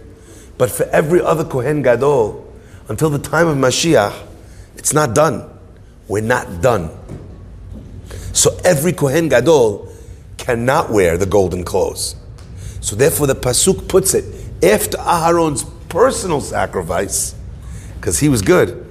But 0.58 0.70
for 0.70 0.84
every 0.84 1.20
other 1.20 1.44
Kohen 1.44 1.82
Gadol, 1.82 2.50
until 2.88 3.10
the 3.10 3.18
time 3.18 3.46
of 3.46 3.56
Mashiach, 3.56 4.26
it's 4.76 4.94
not 4.94 5.14
done. 5.14 5.50
We're 6.08 6.22
not 6.22 6.62
done. 6.62 6.90
So 8.32 8.58
every 8.64 8.92
Kohen 8.92 9.28
Gadol 9.28 9.92
cannot 10.38 10.90
wear 10.90 11.18
the 11.18 11.26
golden 11.26 11.64
clothes. 11.64 12.16
So 12.80 12.94
therefore, 12.94 13.26
the 13.26 13.34
pasuk 13.34 13.88
puts 13.88 14.14
it 14.14 14.24
after 14.62 14.96
Aharon's 14.98 15.64
personal 15.88 16.40
sacrifice, 16.40 17.34
because 17.96 18.20
he 18.20 18.28
was 18.28 18.42
good. 18.42 18.85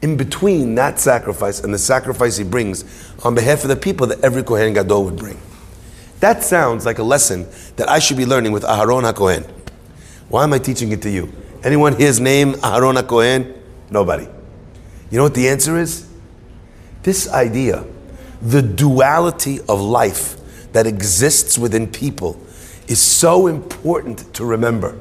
In 0.00 0.16
between 0.16 0.76
that 0.76 1.00
sacrifice 1.00 1.60
and 1.60 1.74
the 1.74 1.78
sacrifice 1.78 2.36
he 2.36 2.44
brings 2.44 2.84
on 3.24 3.34
behalf 3.34 3.62
of 3.62 3.68
the 3.68 3.76
people 3.76 4.06
that 4.08 4.20
every 4.22 4.42
Kohen 4.42 4.72
Gadol 4.74 5.04
would 5.04 5.16
bring. 5.16 5.38
That 6.20 6.42
sounds 6.42 6.86
like 6.86 6.98
a 6.98 7.02
lesson 7.02 7.48
that 7.76 7.88
I 7.88 7.98
should 7.98 8.16
be 8.16 8.26
learning 8.26 8.52
with 8.52 8.62
Aharon 8.62 9.10
HaKohen. 9.10 9.48
Why 10.28 10.44
am 10.44 10.52
I 10.52 10.58
teaching 10.58 10.92
it 10.92 11.02
to 11.02 11.10
you? 11.10 11.32
Anyone 11.64 11.96
his 11.96 12.20
name 12.20 12.54
Aharon 12.54 13.00
HaKohen? 13.00 13.56
Nobody. 13.90 14.28
You 15.10 15.16
know 15.16 15.24
what 15.24 15.34
the 15.34 15.48
answer 15.48 15.76
is? 15.78 16.08
This 17.02 17.28
idea, 17.28 17.84
the 18.42 18.62
duality 18.62 19.60
of 19.68 19.80
life 19.80 20.36
that 20.72 20.86
exists 20.86 21.56
within 21.56 21.86
people, 21.86 22.40
is 22.86 23.00
so 23.00 23.46
important 23.46 24.32
to 24.34 24.44
remember. 24.44 24.98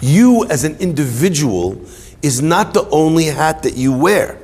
You, 0.00 0.44
as 0.46 0.64
an 0.64 0.76
individual, 0.76 1.80
is 2.22 2.42
not 2.42 2.74
the 2.74 2.88
only 2.90 3.26
hat 3.26 3.62
that 3.62 3.76
you 3.76 3.92
wear. 3.92 4.38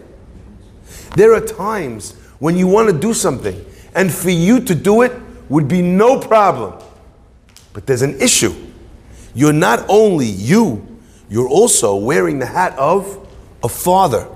There 1.16 1.34
are 1.34 1.40
times 1.40 2.12
when 2.38 2.56
you 2.56 2.66
want 2.66 2.90
to 2.90 2.98
do 2.98 3.14
something, 3.14 3.64
and 3.94 4.12
for 4.12 4.30
you 4.30 4.60
to 4.60 4.74
do 4.74 5.02
it 5.02 5.12
would 5.48 5.68
be 5.68 5.82
no 5.82 6.18
problem. 6.18 6.82
But 7.72 7.86
there's 7.86 8.02
an 8.02 8.20
issue. 8.20 8.54
You're 9.34 9.52
not 9.52 9.84
only 9.88 10.26
you, 10.26 10.86
you're 11.28 11.48
also 11.48 11.96
wearing 11.96 12.38
the 12.38 12.46
hat 12.46 12.78
of 12.78 13.28
a 13.62 13.68
father. 13.68 14.28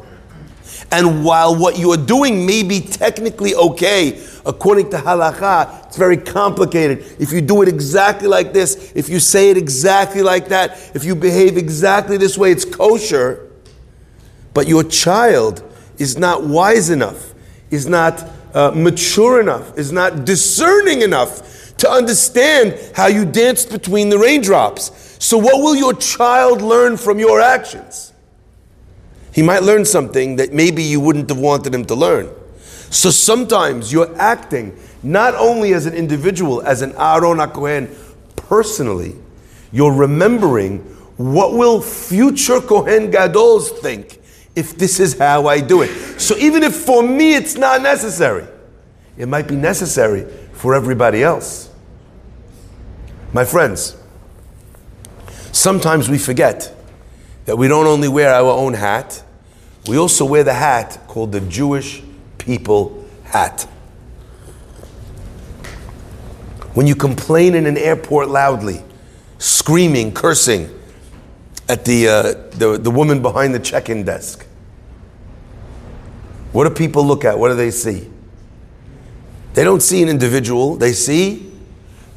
And 0.91 1.23
while 1.23 1.55
what 1.55 1.79
you 1.79 1.93
are 1.93 1.99
doing 1.99 2.47
may 2.47 2.63
be 2.63 2.81
technically 2.81 3.55
okay, 3.55 4.25
according 4.47 4.91
to 4.91 4.97
halakha, 4.97 5.87
it's 5.87 5.99
very 5.99 6.17
complicated. 6.17 7.05
If 7.21 7.31
you 7.31 7.43
do 7.43 7.61
it 7.61 7.69
exactly 7.69 8.27
like 8.27 8.55
this, 8.55 8.93
if 8.95 9.09
you 9.11 9.21
say 9.21 9.51
it 9.51 9.59
exactly 9.59 10.23
like 10.23 10.49
that, 10.49 10.93
if 10.95 11.05
you 11.05 11.15
behave 11.15 11.59
exactly 11.59 12.17
this 12.17 12.39
way, 12.39 12.53
it's 12.53 12.65
kosher. 12.65 13.51
But 14.55 14.67
your 14.67 14.83
child 14.83 15.63
is 15.99 16.17
not 16.17 16.45
wise 16.45 16.89
enough, 16.89 17.35
is 17.71 17.87
not 17.87 18.27
uh, 18.55 18.71
mature 18.75 19.41
enough, 19.41 19.77
is 19.77 19.93
not 19.93 20.25
discerning 20.25 21.03
enough 21.03 21.77
to 21.77 21.91
understand 21.91 22.79
how 22.95 23.09
you 23.09 23.25
danced 23.25 23.71
between 23.71 24.09
the 24.09 24.19
raindrops. 24.19 25.17
So, 25.21 25.37
what 25.37 25.63
will 25.63 25.77
your 25.77 25.95
child 25.95 26.63
learn 26.63 26.97
from 26.97 27.19
your 27.19 27.41
actions? 27.41 28.13
He 29.39 29.43
might 29.43 29.63
learn 29.63 29.85
something 29.85 30.35
that 30.35 30.53
maybe 30.53 30.83
you 30.83 30.99
wouldn't 30.99 31.29
have 31.29 31.39
wanted 31.39 31.73
him 31.73 31.85
to 31.85 31.95
learn. 31.95 32.29
So 32.91 33.09
sometimes 33.09 33.93
you're 33.93 34.13
acting 34.21 34.77
not 35.05 35.37
only 35.37 35.75
as 35.75 35.87
an 35.87 35.95
individual, 35.95 36.61
as 36.63 36.83
an 36.83 36.91
Aaron 36.99 37.39
HaKohen 37.39 37.89
personally, 38.35 39.15
you're 39.71 39.93
remembering 39.93 40.79
what 41.19 41.53
will 41.53 41.81
future 41.81 42.61
Kohen 42.61 43.13
Gadols 43.13 43.79
think 43.79 44.21
if 44.57 44.77
this 44.77 44.99
is 44.99 45.17
how 45.17 45.47
I 45.47 45.61
do 45.61 45.83
it. 45.83 46.21
So 46.21 46.37
even 46.39 46.65
if 46.65 46.75
for 46.75 47.05
me 47.05 47.37
it's 47.37 47.55
not 47.55 47.81
necessary, 47.81 48.45
it 49.17 49.29
might 49.29 49.47
be 49.47 49.55
necessary 49.55 50.29
for 50.55 50.75
everybody 50.75 51.23
else. 51.23 51.71
My 53.33 53.45
friends, 53.45 53.97
sometimes 55.53 56.09
we 56.09 56.19
forget 56.19 56.75
that 57.45 57.57
we 57.57 57.69
don't 57.69 57.87
only 57.87 58.09
wear 58.09 58.35
our 58.35 58.51
own 58.51 58.75
hat, 58.75 59.23
we 59.89 59.97
also 59.97 60.27
wear 60.27 60.45
the 60.45 60.53
hat 60.53 61.01
called 61.09 61.33
the 61.33 61.41
Jewish 61.41 62.03
people 62.37 63.07
hat. 63.25 63.63
When 66.75 66.87
you 66.87 66.95
complain 66.95 67.55
in 67.55 67.65
an 67.65 67.79
airport 67.79 68.29
loudly, 68.29 68.85
screaming, 69.39 70.13
cursing 70.13 70.69
at 71.71 71.87
the, 71.87 72.07
uh, 72.07 72.23
the, 72.51 72.79
the 72.79 72.91
woman 72.91 73.23
behind 73.23 73.55
the 73.55 73.59
check 73.59 73.89
in 73.89 74.05
desk, 74.05 74.47
what 76.53 76.69
do 76.69 76.75
people 76.75 77.03
look 77.03 77.25
at? 77.25 77.39
What 77.39 77.49
do 77.49 77.55
they 77.55 77.71
see? 77.71 78.11
They 79.55 79.65
don't 79.65 79.83
see 79.83 80.03
an 80.03 80.11
individual, 80.11 80.77
they 80.77 80.93
see 80.93 81.51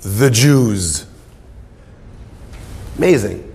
the 0.01 0.29
Jews. 0.29 1.05
Amazing. 2.97 3.47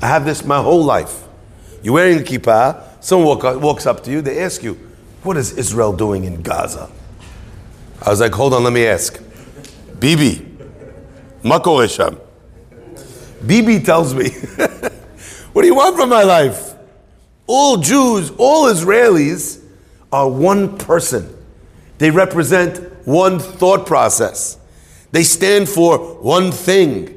I 0.00 0.06
have 0.06 0.24
this 0.24 0.46
my 0.46 0.62
whole 0.62 0.82
life. 0.82 1.26
You're 1.82 1.94
wearing 1.94 2.18
a 2.18 2.22
kippah, 2.22 3.02
someone 3.02 3.38
walk, 3.38 3.60
walks 3.60 3.86
up 3.86 4.02
to 4.04 4.10
you, 4.10 4.20
they 4.20 4.42
ask 4.42 4.62
you, 4.62 4.74
What 5.22 5.36
is 5.36 5.56
Israel 5.56 5.92
doing 5.92 6.24
in 6.24 6.42
Gaza? 6.42 6.90
I 8.02 8.10
was 8.10 8.20
like, 8.20 8.32
Hold 8.32 8.54
on, 8.54 8.64
let 8.64 8.72
me 8.72 8.86
ask. 8.86 9.20
Bibi, 9.98 10.46
Makoresham. 11.42 12.18
Bibi 13.46 13.80
tells 13.80 14.14
me, 14.14 14.30
What 15.52 15.62
do 15.62 15.68
you 15.68 15.74
want 15.74 15.96
from 15.96 16.10
my 16.10 16.22
life? 16.22 16.74
All 17.46 17.78
Jews, 17.78 18.30
all 18.38 18.66
Israelis 18.66 19.62
are 20.12 20.28
one 20.28 20.78
person. 20.78 21.36
They 21.98 22.10
represent 22.10 22.78
one 23.06 23.38
thought 23.38 23.86
process. 23.86 24.58
They 25.12 25.22
stand 25.22 25.68
for 25.68 25.98
one 26.22 26.52
thing. 26.52 27.16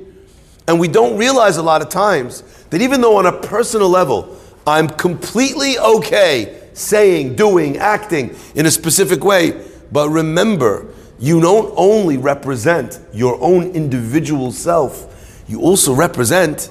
And 0.68 0.80
we 0.80 0.88
don't 0.88 1.18
realize 1.18 1.58
a 1.58 1.64
lot 1.64 1.82
of 1.82 1.90
times 1.90 2.42
that 2.70 2.82
even 2.82 3.02
though 3.02 3.18
on 3.18 3.26
a 3.26 3.32
personal 3.32 3.90
level, 3.90 4.40
I'm 4.66 4.88
completely 4.88 5.78
okay 5.78 6.60
saying, 6.74 7.36
doing, 7.36 7.78
acting 7.78 8.36
in 8.56 8.66
a 8.66 8.72
specific 8.72 9.24
way. 9.24 9.66
But 9.92 10.10
remember, 10.10 10.88
you 11.20 11.40
don't 11.40 11.74
only 11.78 12.18
represent 12.18 13.00
your 13.14 13.40
own 13.42 13.72
individual 13.72 14.52
self, 14.52 15.44
you 15.48 15.62
also 15.62 15.94
represent 15.94 16.70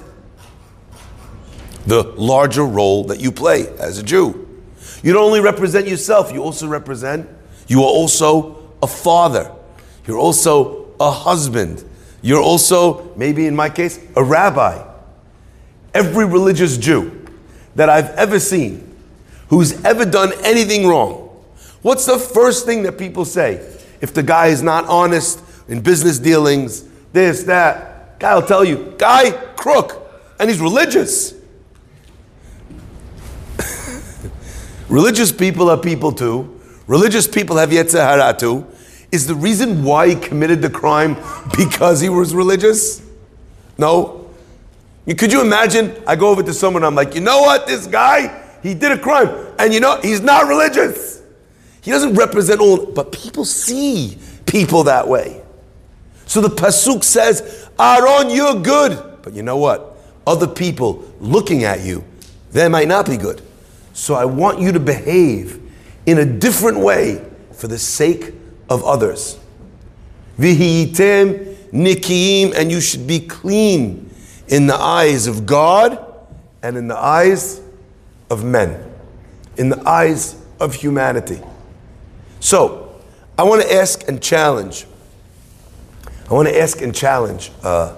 the 1.85 2.03
larger 2.03 2.63
role 2.63 3.03
that 3.05 3.19
you 3.19 3.31
play 3.31 3.67
as 3.79 3.97
a 3.97 4.03
Jew. 4.03 4.47
You 5.03 5.13
don't 5.13 5.25
only 5.25 5.41
represent 5.41 5.87
yourself, 5.87 6.31
you 6.31 6.41
also 6.41 6.67
represent, 6.67 7.29
you 7.67 7.79
are 7.79 7.89
also 7.89 8.73
a 8.81 8.87
father. 8.87 9.51
You're 10.05 10.19
also 10.19 10.93
a 10.99 11.11
husband. 11.11 11.83
You're 12.21 12.41
also, 12.41 13.13
maybe 13.15 13.47
in 13.47 13.55
my 13.55 13.69
case, 13.69 13.99
a 14.15 14.23
rabbi. 14.23 14.85
Every 15.93 16.25
religious 16.25 16.77
Jew 16.77 17.22
that 17.75 17.89
I've 17.89 18.09
ever 18.11 18.39
seen 18.39 18.93
who's 19.49 19.83
ever 19.85 20.05
done 20.05 20.31
anything 20.43 20.87
wrong. 20.87 21.29
What's 21.81 22.05
the 22.05 22.17
first 22.17 22.65
thing 22.65 22.83
that 22.83 22.97
people 22.97 23.25
say? 23.25 23.55
If 24.01 24.13
the 24.13 24.23
guy 24.23 24.47
is 24.47 24.63
not 24.63 24.85
honest 24.85 25.41
in 25.67 25.81
business 25.81 26.17
dealings, 26.17 26.85
this, 27.11 27.43
that, 27.43 28.19
guy 28.19 28.35
will 28.35 28.41
tell 28.41 28.63
you, 28.63 28.95
guy, 28.97 29.31
crook, 29.55 30.09
and 30.39 30.49
he's 30.49 30.59
religious. 30.59 31.35
religious 34.89 35.31
people 35.31 35.69
are 35.69 35.77
people 35.77 36.11
too. 36.11 36.59
Religious 36.87 37.27
people 37.27 37.57
have 37.57 37.69
Yetzer 37.69 37.99
Hara 37.99 38.33
too. 38.33 38.65
Is 39.11 39.27
the 39.27 39.35
reason 39.35 39.83
why 39.83 40.09
he 40.09 40.15
committed 40.15 40.61
the 40.61 40.69
crime 40.69 41.17
because 41.55 42.01
he 42.01 42.09
was 42.09 42.33
religious? 42.33 43.01
No. 43.77 44.22
Could 45.05 45.33
you 45.33 45.41
imagine? 45.41 45.95
I 46.07 46.15
go 46.15 46.29
over 46.29 46.43
to 46.43 46.53
someone, 46.53 46.83
I'm 46.83 46.95
like, 46.95 47.13
you 47.13 47.21
know 47.21 47.41
what, 47.41 47.67
this 47.67 47.87
guy, 47.87 48.41
he 48.61 48.73
did 48.73 48.91
a 48.91 48.97
crime. 48.97 49.29
And 49.59 49.73
you 49.73 49.79
know, 49.79 49.99
he's 50.01 50.21
not 50.21 50.47
religious. 50.47 51.21
He 51.81 51.91
doesn't 51.91 52.15
represent 52.15 52.61
all, 52.61 52.85
but 52.85 53.11
people 53.11 53.43
see 53.43 54.17
people 54.45 54.83
that 54.83 55.07
way. 55.07 55.41
So 56.25 56.39
the 56.39 56.47
Pasuk 56.47 57.03
says, 57.03 57.69
Aaron, 57.77 58.29
you're 58.29 58.61
good. 58.61 59.21
But 59.21 59.33
you 59.33 59.43
know 59.43 59.57
what? 59.57 59.97
Other 60.25 60.47
people 60.47 61.03
looking 61.19 61.65
at 61.65 61.81
you, 61.81 62.05
they 62.51 62.69
might 62.69 62.87
not 62.87 63.05
be 63.05 63.17
good. 63.17 63.41
So 63.93 64.15
I 64.15 64.23
want 64.25 64.59
you 64.59 64.71
to 64.71 64.79
behave 64.79 65.59
in 66.05 66.17
a 66.19 66.25
different 66.25 66.79
way 66.79 67.23
for 67.51 67.67
the 67.67 67.77
sake 67.77 68.33
of 68.69 68.83
others. 68.83 69.37
Vihiyitem 70.39 71.71
nikiim, 71.71 72.53
and 72.55 72.71
you 72.71 72.79
should 72.79 73.05
be 73.05 73.19
clean 73.19 74.09
in 74.53 74.67
the 74.67 74.75
eyes 74.75 75.25
of 75.25 75.47
God 75.47 75.97
and 76.61 76.77
in 76.77 76.87
the 76.87 76.95
eyes 76.95 77.59
of 78.29 78.43
men, 78.43 78.87
in 79.57 79.69
the 79.69 79.89
eyes 79.89 80.39
of 80.59 80.75
humanity. 80.75 81.41
So, 82.39 83.01
I 83.35 83.45
want 83.45 83.63
to 83.63 83.73
ask 83.73 84.07
and 84.07 84.21
challenge. 84.21 84.85
I 86.29 86.33
want 86.35 86.49
to 86.49 86.55
ask 86.55 86.83
and 86.83 86.93
challenge 86.93 87.51
uh, 87.63 87.95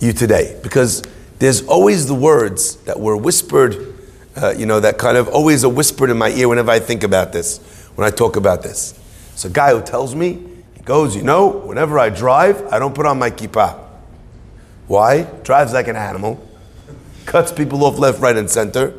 you 0.00 0.14
today 0.14 0.58
because 0.62 1.02
there's 1.38 1.66
always 1.66 2.06
the 2.06 2.14
words 2.14 2.76
that 2.84 2.98
were 2.98 3.18
whispered, 3.18 3.94
uh, 4.36 4.54
you 4.56 4.64
know, 4.64 4.80
that 4.80 4.96
kind 4.96 5.18
of 5.18 5.28
always 5.28 5.66
are 5.66 5.68
whispered 5.70 6.08
in 6.08 6.16
my 6.16 6.30
ear 6.30 6.48
whenever 6.48 6.70
I 6.70 6.78
think 6.78 7.02
about 7.02 7.34
this, 7.34 7.58
when 7.96 8.06
I 8.06 8.10
talk 8.10 8.36
about 8.36 8.62
this. 8.62 8.98
It's 9.34 9.44
a 9.44 9.50
guy 9.50 9.74
who 9.74 9.82
tells 9.82 10.14
me, 10.14 10.46
he 10.74 10.82
goes, 10.82 11.14
you 11.14 11.24
know, 11.24 11.48
whenever 11.48 11.98
I 11.98 12.08
drive, 12.08 12.66
I 12.72 12.78
don't 12.78 12.94
put 12.94 13.04
on 13.04 13.18
my 13.18 13.30
kippah. 13.30 13.89
Why? 14.90 15.22
Drives 15.44 15.72
like 15.72 15.86
an 15.86 15.94
animal, 15.94 16.44
cuts 17.24 17.52
people 17.52 17.84
off 17.84 18.00
left, 18.00 18.18
right, 18.18 18.36
and 18.36 18.50
center, 18.50 18.92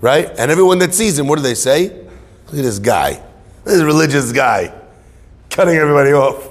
right? 0.00 0.30
And 0.38 0.50
everyone 0.50 0.78
that 0.78 0.94
sees 0.94 1.18
him, 1.18 1.26
what 1.26 1.36
do 1.36 1.42
they 1.42 1.54
say? 1.54 1.90
Look 1.90 2.54
at 2.54 2.62
this 2.62 2.78
guy, 2.78 3.22
this 3.64 3.82
religious 3.82 4.32
guy, 4.32 4.72
cutting 5.50 5.76
everybody 5.76 6.14
off. 6.14 6.48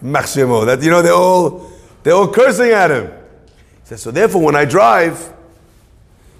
Maximo. 0.00 0.64
That 0.64 0.80
you 0.80 0.90
know, 0.90 1.02
they're 1.02 1.12
all 1.12 1.72
they're 2.04 2.14
all 2.14 2.28
cursing 2.32 2.70
at 2.70 2.92
him. 2.92 3.06
He 3.06 3.88
says, 3.88 4.02
so 4.02 4.12
therefore, 4.12 4.42
when 4.42 4.54
I 4.54 4.64
drive, 4.64 5.32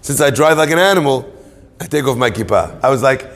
since 0.00 0.20
I 0.20 0.30
drive 0.30 0.58
like 0.58 0.70
an 0.70 0.78
animal, 0.78 1.28
I 1.80 1.86
take 1.86 2.04
off 2.04 2.16
my 2.16 2.30
kippah. 2.30 2.84
I 2.84 2.88
was 2.88 3.02
like, 3.02 3.28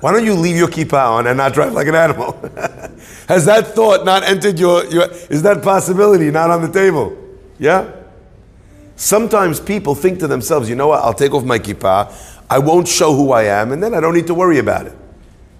why 0.00 0.12
don't 0.12 0.26
you 0.26 0.34
leave 0.34 0.56
your 0.58 0.68
kippah 0.68 1.12
on 1.12 1.26
and 1.28 1.38
not 1.38 1.54
drive 1.54 1.72
like 1.72 1.88
an 1.88 1.94
animal? 1.94 2.32
Has 3.26 3.46
that 3.46 3.68
thought 3.68 4.04
not 4.04 4.22
entered 4.22 4.58
your, 4.58 4.84
your, 4.84 5.10
is 5.30 5.40
that 5.44 5.62
possibility 5.62 6.30
not 6.30 6.50
on 6.50 6.60
the 6.60 6.70
table? 6.70 7.22
Yeah? 7.58 7.90
Sometimes 8.96 9.60
people 9.60 9.94
think 9.94 10.20
to 10.20 10.26
themselves, 10.26 10.68
you 10.68 10.74
know 10.74 10.88
what, 10.88 11.02
I'll 11.02 11.14
take 11.14 11.34
off 11.34 11.44
my 11.44 11.58
kippah, 11.58 12.12
I 12.48 12.58
won't 12.58 12.88
show 12.88 13.14
who 13.14 13.32
I 13.32 13.44
am, 13.44 13.72
and 13.72 13.82
then 13.82 13.94
I 13.94 14.00
don't 14.00 14.14
need 14.14 14.26
to 14.28 14.34
worry 14.34 14.58
about 14.58 14.86
it. 14.86 14.94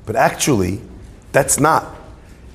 But 0.06 0.16
actually, 0.16 0.80
that's 1.32 1.60
not. 1.60 1.84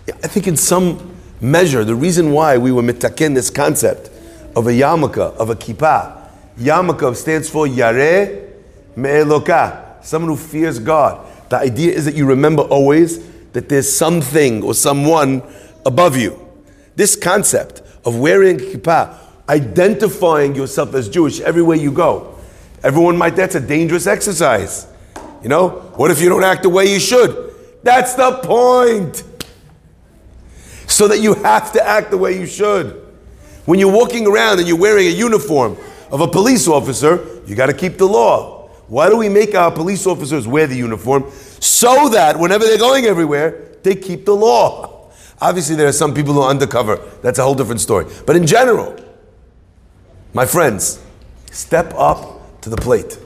I 0.07 0.27
think 0.27 0.48
in 0.48 0.57
some 0.57 1.15
measure, 1.39 1.83
the 1.83 1.95
reason 1.95 2.31
why 2.31 2.57
we 2.57 2.71
were 2.71 2.81
mitaken 2.81 3.36
this 3.36 3.50
concept 3.50 4.10
of 4.55 4.67
a 4.67 4.71
yarmulke, 4.71 5.17
of 5.17 5.50
a 5.50 5.55
kippah, 5.55 6.29
yarmulke 6.57 7.15
stands 7.15 7.50
for 7.50 7.67
Yareh 7.67 8.50
Me'eloka, 8.95 10.03
someone 10.03 10.31
who 10.31 10.38
fears 10.38 10.79
God. 10.79 11.27
The 11.50 11.57
idea 11.57 11.93
is 11.93 12.05
that 12.05 12.15
you 12.15 12.25
remember 12.25 12.63
always 12.63 13.27
that 13.51 13.69
there's 13.69 13.91
something 13.93 14.63
or 14.63 14.74
someone 14.74 15.43
above 15.86 16.17
you. 16.17 16.39
This 16.95 17.15
concept 17.15 17.81
of 18.05 18.17
wearing 18.17 18.57
kippah, 18.57 19.17
identifying 19.51 20.55
yourself 20.55 20.96
as 20.96 21.10
Jewish 21.10 21.41
everywhere 21.41 21.75
you 21.75 21.91
go. 21.91 22.38
Everyone 22.84 23.17
might, 23.17 23.36
that's 23.36 23.55
a 23.55 23.60
dangerous 23.60 24.08
exercise. 24.08 24.88
You 25.43 25.50
know, 25.50 25.70
what 25.98 26.10
if 26.10 26.22
you 26.22 26.29
don't 26.29 26.43
act 26.43 26.63
the 26.63 26.70
way 26.70 26.86
you 26.86 27.00
should? 27.00 27.53
That's 27.84 28.15
the 28.15 28.39
point. 28.43 29.24
So 30.88 31.08
that 31.10 31.20
you 31.20 31.34
have 31.36 31.74
to 31.74 31.86
act 31.86 32.12
the 32.12 32.17
way 32.17 32.39
you 32.39 32.46
should. 32.46 32.93
When 33.65 33.77
you're 33.77 33.91
walking 33.91 34.25
around 34.25 34.60
and 34.60 34.67
you're 34.67 34.79
wearing 34.79 35.08
a 35.08 35.12
uniform 35.12 35.77
of 36.12 36.22
a 36.22 36.27
police 36.27 36.67
officer, 36.67 37.41
you 37.46 37.55
got 37.55 37.67
to 37.67 37.74
keep 37.74 37.98
the 37.98 38.08
law. 38.08 38.70
Why 38.88 39.10
do 39.10 39.17
we 39.17 39.29
make 39.29 39.53
our 39.53 39.72
police 39.72 40.08
officers 40.08 40.48
wear 40.48 40.65
the 40.65 40.75
uniform? 40.75 41.29
So 41.60 42.10
that 42.10 42.39
whenever 42.39 42.65
they're 42.65 42.77
going 42.77 43.05
everywhere, 43.05 43.70
they 43.84 43.96
keep 43.96 44.25
the 44.25 44.36
law. 44.36 45.12
Obviously, 45.39 45.75
there 45.75 45.88
are 45.88 45.93
some 45.93 46.13
people 46.13 46.34
who 46.34 46.41
are 46.41 46.50
undercover. 46.50 46.98
That's 47.22 47.40
a 47.40 47.44
whole 47.44 47.55
different 47.55 47.81
story. 47.81 48.05
But 48.25 48.35
in 48.35 48.46
general, 48.46 48.98
my 50.33 50.46
friends, 50.46 51.00
step 51.51 51.94
up 51.96 52.61
to 52.61 52.70
the 52.70 52.77
plate. 52.77 53.17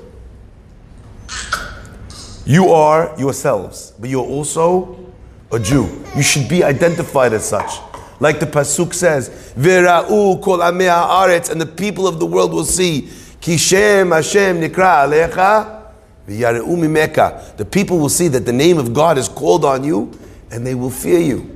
You 2.46 2.70
are 2.70 3.14
yourselves, 3.18 3.94
but 4.00 4.10
you're 4.10 4.26
also 4.26 5.14
a 5.52 5.60
Jew. 5.60 6.04
You 6.16 6.24
should 6.24 6.48
be 6.48 6.64
identified 6.64 7.34
as 7.34 7.48
such. 7.48 7.80
Like 8.20 8.40
the 8.40 8.46
Pasuk 8.46 8.94
says, 8.94 9.54
Vira'u 9.58 10.42
kol 10.42 10.60
aretz, 10.60 11.50
and 11.50 11.60
the 11.60 11.66
people 11.66 12.08
of 12.08 12.20
the 12.20 12.26
world 12.26 12.54
will 12.54 12.66
see 12.66 13.10
Kishem 13.42 14.14
Hashem 14.14 14.62
Nikra 14.62 15.06
Alecha 15.06 15.92
v'yare'u 16.28 16.66
Mimeka. 16.66 17.58
The 17.58 17.66
people 17.66 18.00
will 18.00 18.10
see 18.10 18.28
that 18.30 18.46
the 18.46 18.54
name 18.54 18.78
of 18.78 18.94
God 18.94 19.18
is 19.18 19.28
called 19.28 19.66
on 19.66 19.84
you 19.84 20.18
and 20.52 20.66
they 20.66 20.76
will 20.76 20.90
fear 20.90 21.20
you. 21.20 21.52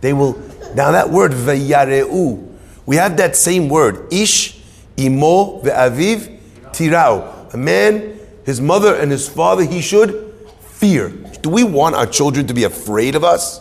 They 0.00 0.12
will, 0.12 0.38
now 0.74 0.92
that 0.92 1.08
word 1.10 1.32
Vayareu, 1.32 2.48
we 2.84 2.96
have 2.96 3.16
that 3.16 3.36
same 3.36 3.68
word, 3.68 4.12
Ish, 4.12 4.61
Imo, 4.98 5.60
Ve'aviv, 5.62 6.38
Tirau. 6.72 7.52
A 7.54 7.56
man, 7.56 8.18
his 8.44 8.60
mother 8.60 8.94
and 8.94 9.10
his 9.10 9.28
father, 9.28 9.64
he 9.64 9.80
should 9.80 10.34
fear. 10.60 11.08
Do 11.42 11.50
we 11.50 11.64
want 11.64 11.94
our 11.94 12.06
children 12.06 12.46
to 12.46 12.54
be 12.54 12.64
afraid 12.64 13.14
of 13.14 13.24
us? 13.24 13.60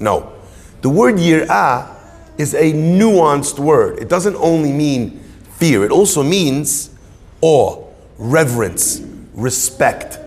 No. 0.00 0.32
The 0.82 0.88
word 0.88 1.16
Yir'ah 1.16 1.96
is 2.38 2.54
a 2.54 2.72
nuanced 2.72 3.58
word. 3.58 3.98
It 3.98 4.08
doesn't 4.08 4.36
only 4.36 4.72
mean 4.72 5.20
fear, 5.56 5.84
it 5.84 5.90
also 5.90 6.22
means 6.22 6.90
awe, 7.40 7.84
reverence, 8.16 9.02
respect. 9.34 10.18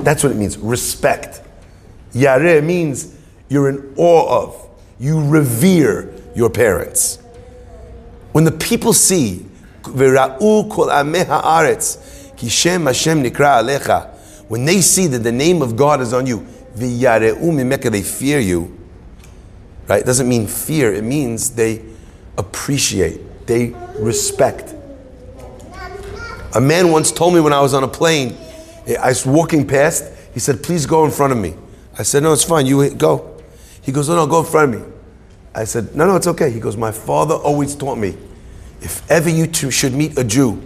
That's 0.00 0.22
what 0.22 0.32
it 0.32 0.36
means, 0.36 0.56
respect. 0.56 1.42
Yare 2.12 2.62
means 2.62 3.14
you're 3.50 3.68
in 3.68 3.92
awe 3.96 4.44
of, 4.44 4.68
you 4.98 5.22
revere 5.28 6.14
your 6.34 6.48
parents. 6.48 7.18
When 8.32 8.44
the 8.44 8.52
people 8.52 8.92
see, 8.92 9.46
when 14.48 14.64
they 14.64 14.80
see 14.80 15.06
that 15.06 15.18
the 15.22 15.32
name 15.32 15.62
of 15.62 15.76
God 15.76 16.00
is 16.00 16.12
on 16.12 16.26
you, 16.26 16.46
they 16.74 18.02
fear 18.02 18.38
you. 18.38 18.78
Right? 19.88 20.00
It 20.02 20.06
doesn't 20.06 20.28
mean 20.28 20.46
fear, 20.46 20.92
it 20.92 21.04
means 21.04 21.50
they 21.50 21.82
appreciate, 22.36 23.46
they 23.46 23.74
respect. 23.98 24.74
A 26.54 26.60
man 26.60 26.90
once 26.90 27.10
told 27.10 27.34
me 27.34 27.40
when 27.40 27.52
I 27.52 27.60
was 27.60 27.74
on 27.74 27.82
a 27.84 27.88
plane, 27.88 28.36
I 29.00 29.08
was 29.08 29.26
walking 29.26 29.66
past, 29.66 30.04
he 30.32 30.40
said, 30.40 30.62
please 30.62 30.86
go 30.86 31.04
in 31.04 31.10
front 31.10 31.32
of 31.32 31.38
me. 31.38 31.54
I 31.98 32.02
said, 32.04 32.22
no, 32.22 32.32
it's 32.32 32.44
fine, 32.44 32.66
you 32.66 32.94
go. 32.94 33.38
He 33.82 33.90
goes, 33.92 34.08
no, 34.08 34.16
no, 34.16 34.26
go 34.26 34.40
in 34.40 34.46
front 34.46 34.74
of 34.74 34.80
me. 34.80 34.86
I 35.58 35.64
said, 35.64 35.92
no, 35.96 36.06
no, 36.06 36.14
it's 36.14 36.28
okay. 36.28 36.52
He 36.52 36.60
goes, 36.60 36.76
my 36.76 36.92
father 36.92 37.34
always 37.34 37.74
taught 37.74 37.98
me, 37.98 38.16
if 38.80 39.08
ever 39.10 39.28
you 39.28 39.48
two 39.48 39.72
should 39.72 39.92
meet 39.92 40.16
a 40.16 40.22
Jew, 40.22 40.62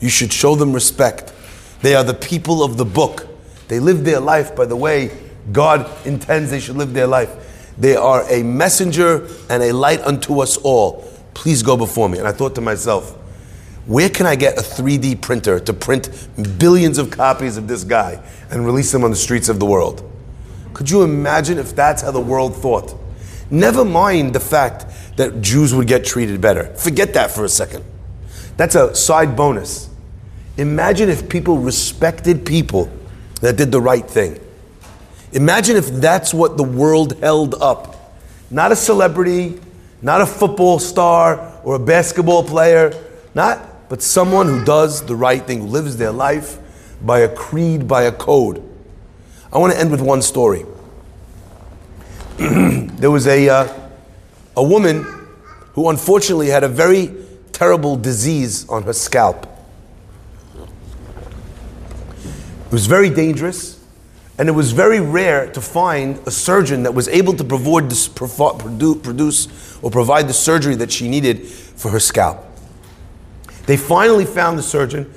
you 0.00 0.10
should 0.10 0.32
show 0.32 0.54
them 0.54 0.74
respect. 0.74 1.32
They 1.80 1.94
are 1.94 2.04
the 2.04 2.12
people 2.12 2.62
of 2.62 2.76
the 2.76 2.84
book. 2.84 3.26
They 3.68 3.80
live 3.80 4.04
their 4.04 4.20
life 4.20 4.54
by 4.54 4.66
the 4.66 4.76
way 4.76 5.16
God 5.50 5.90
intends 6.06 6.50
they 6.50 6.60
should 6.60 6.76
live 6.76 6.92
their 6.92 7.06
life. 7.06 7.72
They 7.78 7.96
are 7.96 8.30
a 8.30 8.42
messenger 8.42 9.28
and 9.48 9.62
a 9.62 9.72
light 9.72 10.02
unto 10.02 10.40
us 10.40 10.58
all. 10.58 11.10
Please 11.32 11.62
go 11.62 11.76
before 11.76 12.10
me. 12.10 12.18
And 12.18 12.28
I 12.28 12.32
thought 12.32 12.54
to 12.56 12.60
myself, 12.60 13.12
where 13.86 14.10
can 14.10 14.26
I 14.26 14.36
get 14.36 14.58
a 14.58 14.60
3D 14.60 15.22
printer 15.22 15.58
to 15.58 15.72
print 15.72 16.28
billions 16.58 16.98
of 16.98 17.10
copies 17.10 17.56
of 17.56 17.66
this 17.66 17.82
guy 17.82 18.22
and 18.50 18.66
release 18.66 18.92
them 18.92 19.04
on 19.04 19.10
the 19.10 19.16
streets 19.16 19.48
of 19.48 19.58
the 19.58 19.64
world? 19.64 20.02
Could 20.74 20.90
you 20.90 21.02
imagine 21.02 21.56
if 21.56 21.74
that's 21.74 22.02
how 22.02 22.10
the 22.10 22.20
world 22.20 22.54
thought? 22.54 22.94
Never 23.50 23.84
mind 23.84 24.34
the 24.34 24.40
fact 24.40 24.86
that 25.16 25.40
Jews 25.40 25.74
would 25.74 25.86
get 25.86 26.04
treated 26.04 26.40
better. 26.40 26.74
Forget 26.74 27.14
that 27.14 27.30
for 27.30 27.44
a 27.44 27.48
second. 27.48 27.84
That's 28.56 28.74
a 28.74 28.94
side 28.94 29.36
bonus. 29.36 29.88
Imagine 30.56 31.08
if 31.08 31.28
people 31.28 31.58
respected 31.58 32.44
people 32.44 32.90
that 33.40 33.56
did 33.56 33.70
the 33.70 33.80
right 33.80 34.08
thing. 34.08 34.38
Imagine 35.32 35.76
if 35.76 35.86
that's 35.86 36.34
what 36.34 36.56
the 36.56 36.64
world 36.64 37.18
held 37.20 37.54
up. 37.62 38.16
Not 38.50 38.72
a 38.72 38.76
celebrity, 38.76 39.60
not 40.02 40.20
a 40.20 40.26
football 40.26 40.78
star 40.78 41.60
or 41.64 41.76
a 41.76 41.78
basketball 41.78 42.42
player, 42.42 42.92
not 43.34 43.88
but 43.88 44.02
someone 44.02 44.46
who 44.46 44.64
does 44.64 45.04
the 45.06 45.14
right 45.14 45.42
thing, 45.46 45.60
who 45.60 45.66
lives 45.66 45.96
their 45.96 46.12
life 46.12 46.58
by 47.02 47.20
a 47.20 47.34
creed, 47.34 47.88
by 47.88 48.02
a 48.02 48.12
code. 48.12 48.62
I 49.52 49.58
want 49.58 49.72
to 49.72 49.78
end 49.78 49.90
with 49.90 50.00
one 50.00 50.20
story. 50.20 50.64
there 52.98 53.10
was 53.10 53.26
a, 53.26 53.48
uh, 53.48 53.68
a 54.56 54.62
woman 54.62 55.04
who 55.72 55.88
unfortunately 55.90 56.48
had 56.48 56.64
a 56.64 56.68
very 56.68 57.12
terrible 57.52 57.96
disease 57.96 58.68
on 58.68 58.82
her 58.84 58.92
scalp. 58.92 59.46
It 62.66 62.72
was 62.72 62.86
very 62.86 63.10
dangerous, 63.10 63.84
and 64.38 64.48
it 64.48 64.52
was 64.52 64.72
very 64.72 65.00
rare 65.00 65.50
to 65.52 65.60
find 65.60 66.18
a 66.26 66.30
surgeon 66.30 66.82
that 66.84 66.94
was 66.94 67.08
able 67.08 67.34
to 67.34 67.44
produce 67.44 68.08
or 69.82 69.90
provide 69.90 70.28
the 70.28 70.34
surgery 70.34 70.74
that 70.76 70.92
she 70.92 71.08
needed 71.08 71.46
for 71.46 71.90
her 71.90 72.00
scalp. 72.00 72.44
They 73.66 73.76
finally 73.76 74.24
found 74.24 74.58
the 74.58 74.62
surgeon 74.62 75.12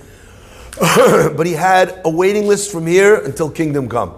but 1.36 1.45
he 1.45 1.53
had 1.53 2.01
a 2.05 2.10
waiting 2.10 2.47
list 2.47 2.71
from 2.71 2.88
here 2.88 3.15
until 3.15 3.49
kingdom 3.49 3.89
come. 3.89 4.15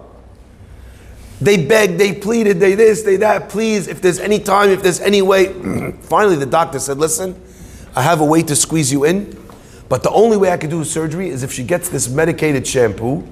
They 1.44 1.62
begged, 1.62 1.98
they 1.98 2.14
pleaded, 2.14 2.58
they 2.58 2.74
this, 2.74 3.02
they 3.02 3.16
that. 3.16 3.50
Please, 3.50 3.86
if 3.86 4.00
there's 4.00 4.18
any 4.18 4.38
time, 4.38 4.70
if 4.70 4.82
there's 4.82 5.00
any 5.00 5.20
way. 5.20 5.92
Finally, 6.00 6.36
the 6.36 6.46
doctor 6.46 6.78
said, 6.78 6.96
Listen, 6.96 7.38
I 7.94 8.00
have 8.00 8.22
a 8.22 8.24
way 8.24 8.42
to 8.44 8.56
squeeze 8.56 8.90
you 8.90 9.04
in, 9.04 9.38
but 9.90 10.02
the 10.02 10.10
only 10.10 10.38
way 10.38 10.50
I 10.50 10.56
can 10.56 10.70
do 10.70 10.82
surgery 10.84 11.28
is 11.28 11.42
if 11.42 11.52
she 11.52 11.62
gets 11.62 11.90
this 11.90 12.08
medicated 12.08 12.66
shampoo. 12.66 13.28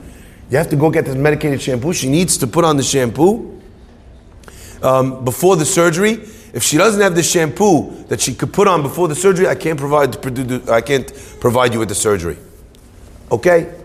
You 0.51 0.59
have 0.59 0.69
to 0.69 0.77
go 0.77 0.91
get 0.91 1.07
this 1.07 1.15
medicated 1.15 1.63
shampoo. 1.63 1.95
She 1.95 2.11
needs 2.11 2.37
to 2.37 2.47
put 2.47 2.67
on 2.67 2.77
the 2.77 2.83
shampoo 2.83 3.63
um, 4.83 5.25
before 5.25 5.57
the 5.57 5.65
surgery. 5.65 6.13
If 6.53 6.63
she 6.63 6.77
doesn't 6.77 7.01
have 7.01 7.15
the 7.15 7.23
shampoo 7.23 8.05
that 8.09 8.21
she 8.21 8.35
could 8.35 8.53
put 8.53 8.69
on 8.69 8.83
before 8.83 9.09
the 9.09 9.15
surgery, 9.15 9.47
I 9.49 9.55
can't 9.55 9.79
provide, 9.79 10.15
I 10.69 10.83
can't 10.83 11.11
provide 11.41 11.73
you 11.73 11.79
with 11.79 11.89
the 11.89 11.95
surgery. 11.95 12.37
Okay? 13.31 13.82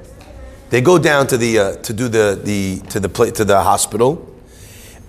They 0.70 0.82
go 0.82 1.00
down 1.00 1.28
to 1.28 1.38
the 1.38 1.60
uh, 1.60 1.76
to 1.78 1.94
do 1.94 2.08
the, 2.08 2.40
the 2.44 2.80
to 2.90 3.00
the 3.00 3.32
to 3.32 3.46
the 3.46 3.62
hospital, 3.62 4.36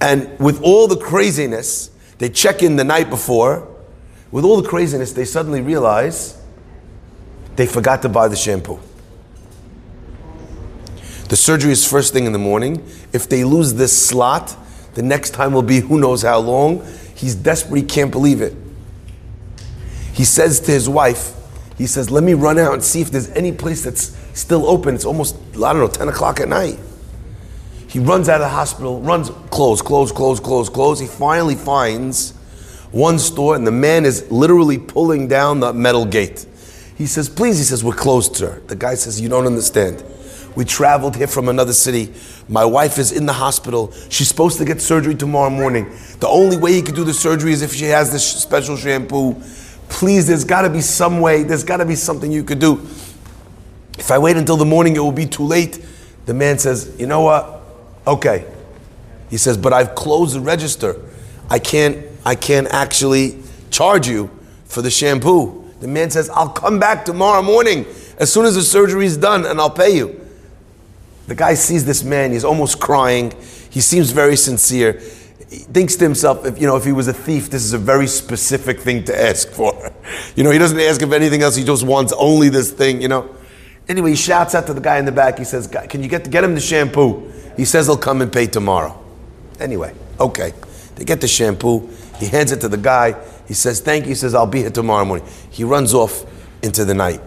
and 0.01 0.39
with 0.39 0.63
all 0.63 0.87
the 0.87 0.97
craziness, 0.97 1.91
they 2.19 2.29
check 2.29 2.63
in 2.63 2.77
the 2.77 2.85
night 2.85 3.11
before. 3.11 3.75
With 4.31 4.45
all 4.45 4.61
the 4.61 4.69
craziness, 4.69 5.13
they 5.13 5.25
suddenly 5.25 5.63
realize 5.63 6.41
they 7.57 7.67
forgot 7.67 8.03
to 8.03 8.09
buy 8.09 8.29
the 8.29 8.37
shampoo. 8.37 8.79
The 11.29 11.37
surgery 11.37 11.73
is 11.73 11.87
first 11.87 12.13
thing 12.13 12.27
in 12.27 12.33
the 12.33 12.39
morning. 12.39 12.87
If 13.13 13.29
they 13.29 13.45
lose 13.45 13.75
this 13.75 14.07
slot, 14.07 14.57
the 14.95 15.03
next 15.03 15.31
time 15.31 15.53
will 15.53 15.63
be 15.63 15.81
who 15.81 15.99
knows 15.99 16.23
how 16.23 16.39
long. 16.39 16.87
He's 17.15 17.35
desperate, 17.35 17.79
he 17.79 17.87
can't 17.87 18.11
believe 18.11 18.41
it. 18.41 18.55
He 20.13 20.25
says 20.25 20.61
to 20.61 20.73
his 20.73 20.89
wife, 20.89 21.35
he 21.77 21.87
says, 21.87 22.11
Let 22.11 22.25
me 22.25 22.35
run 22.35 22.59
out 22.59 22.75
and 22.75 22.83
see 22.83 23.01
if 23.01 23.11
there's 23.11 23.31
any 23.31 23.53
place 23.53 23.85
that's 23.85 24.18
still 24.39 24.67
open. 24.67 24.95
It's 24.95 25.05
almost, 25.05 25.37
I 25.57 25.73
don't 25.73 25.79
know, 25.79 25.89
10 25.89 26.09
o'clock 26.09 26.41
at 26.41 26.49
night. 26.49 26.79
He 27.89 27.99
runs 27.99 28.29
out 28.29 28.37
of 28.37 28.47
the 28.47 28.49
hospital, 28.49 29.01
runs, 29.01 29.31
close, 29.51 29.81
close, 29.81 30.13
close, 30.13 30.41
close, 30.41 30.69
close. 30.69 31.01
He 31.01 31.07
finally 31.07 31.55
finds 31.55 32.33
one 32.91 33.19
store, 33.19 33.57
and 33.57 33.67
the 33.67 33.73
man 33.73 34.05
is 34.05 34.31
literally 34.31 34.79
pulling 34.79 35.29
down 35.29 35.61
the 35.61 35.73
metal 35.73 36.05
gate. 36.05 36.47
He 36.97 37.07
says, 37.07 37.29
Please, 37.29 37.59
he 37.59 37.65
says, 37.65 37.83
We're 37.83 37.95
closed, 37.95 38.37
sir. 38.37 38.61
The 38.67 38.77
guy 38.77 38.95
says, 38.95 39.21
You 39.21 39.29
don't 39.29 39.47
understand. 39.47 40.05
We 40.55 40.65
traveled 40.65 41.17
here 41.17 41.29
from 41.29 41.49
another 41.49 41.73
city. 41.73 42.13
My 42.49 42.65
wife 42.65 42.99
is 42.99 43.13
in 43.13 43.27
the 43.27 43.33
hospital. 43.33 43.93
She's 44.09 44.29
supposed 44.29 44.59
to 44.59 44.65
get 44.65 44.83
surgery 44.83 45.15
tomorrow 45.15 45.51
morning. 45.51 45.89
The 46.19 46.29
only 46.29 46.57
way 46.57 46.73
he 46.73 46.83
could 46.83 46.97
do 46.97 47.05
the 47.05 47.15
surgery 47.15 47.53
is 47.53 47.63
if 47.63 47.73
she 47.73 47.85
has 47.85 48.11
this 48.11 48.27
special 48.27 48.77
shampoo. 48.77 49.35
Please, 49.89 50.27
there's 50.27 50.45
got 50.45 50.63
to 50.63 50.71
be 50.71 50.81
some 50.81 51.21
way, 51.21 51.43
there's 51.45 51.65
got 51.65 51.79
to 51.79 51.87
be 51.87 51.95
something 51.95 52.33
you 52.33 52.43
could 52.43 52.59
do. 52.59 52.87
If 53.99 54.11
I 54.11 54.19
wait 54.19 54.37
until 54.37 54.57
the 54.57 54.65
morning, 54.65 54.97
it 54.97 55.01
will 55.01 55.13
be 55.13 55.27
too 55.27 55.45
late. 55.45 55.85
The 56.27 56.35
man 56.35 56.59
says, 56.59 56.95
You 56.99 57.07
know 57.07 57.23
what? 57.23 57.63
Okay. 58.07 58.47
He 59.31 59.37
says, 59.37 59.57
But 59.57 59.73
I've 59.73 59.95
closed 59.95 60.35
the 60.37 60.41
register. 60.41 61.01
I 61.51 61.59
can't, 61.59 62.07
I 62.25 62.35
can't 62.35 62.69
actually 62.69 63.43
charge 63.71 64.07
you 64.09 64.31
for 64.67 64.83
the 64.83 64.91
shampoo. 64.91 65.71
The 65.81 65.89
man 65.89 66.11
says, 66.11 66.29
I'll 66.31 66.49
come 66.49 66.79
back 66.79 67.05
tomorrow 67.05 67.43
morning 67.43 67.87
as 68.19 68.33
soon 68.33 68.45
as 68.45 68.55
the 68.55 68.63
surgery 68.63 69.07
is 69.07 69.17
done 69.17 69.47
and 69.47 69.61
I'll 69.61 69.71
pay 69.71 69.97
you. 69.97 70.21
The 71.27 71.35
guy 71.35 71.55
sees 71.55 71.85
this 71.85 72.03
man, 72.03 72.33
he's 72.33 72.45
almost 72.45 72.81
crying. 72.81 73.33
He 73.71 73.81
seems 73.81 74.11
very 74.11 74.37
sincere. 74.37 75.01
He 75.51 75.59
thinks 75.59 75.97
to 75.97 76.05
himself, 76.05 76.45
if 76.45 76.61
you 76.61 76.67
know, 76.67 76.77
if 76.77 76.85
he 76.85 76.93
was 76.93 77.07
a 77.07 77.13
thief, 77.13 77.51
this 77.51 77.65
is 77.65 77.73
a 77.73 77.79
very 77.79 78.07
specific 78.07 78.81
thing 78.81 79.05
to 79.05 79.21
ask 79.21 79.49
for. 79.49 79.93
You 80.37 80.45
know, 80.45 80.51
he 80.51 80.59
doesn't 80.59 80.81
ask 80.81 81.03
of 81.03 81.13
anything 81.13 81.43
else, 81.43 81.55
he 81.55 81.65
just 81.65 81.85
wants 81.85 82.15
only 82.17 82.49
this 82.49 82.71
thing, 82.71 83.03
you 83.03 83.09
know. 83.09 83.29
Anyway, 83.89 84.11
he 84.11 84.17
shouts 84.17 84.55
out 84.55 84.67
to 84.67 84.75
the 84.75 84.81
guy 84.81 84.99
in 84.99 85.07
the 85.07 85.13
back. 85.13 85.39
He 85.39 85.45
says, 85.45 85.67
Can 85.67 86.03
you 86.03 86.09
get, 86.09 86.31
get 86.31 86.45
him 86.45 86.55
the 86.55 86.61
shampoo? 86.61 87.33
He 87.57 87.65
says 87.65 87.87
he'll 87.87 87.97
come 87.97 88.21
and 88.21 88.33
pay 88.33 88.47
tomorrow. 88.47 89.03
Anyway, 89.59 89.95
okay. 90.21 90.53
They 90.97 91.05
get 91.05 91.21
the 91.21 91.29
shampoo. 91.29 91.89
He 92.19 92.27
hands 92.27 92.53
it 92.53 92.61
to 92.61 92.69
the 92.69 92.77
guy. 92.77 93.17
He 93.47 93.55
says, 93.55 93.81
Thank 93.81 94.05
you. 94.05 94.11
He 94.11 94.15
says, 94.15 94.35
I'll 94.35 94.47
be 94.47 94.61
here 94.61 94.71
tomorrow 94.71 95.05
morning. 95.05 95.27
He 95.51 95.65
runs 95.65 95.95
off 95.95 96.25
into 96.63 96.85
the 96.85 96.95
night. 96.95 97.21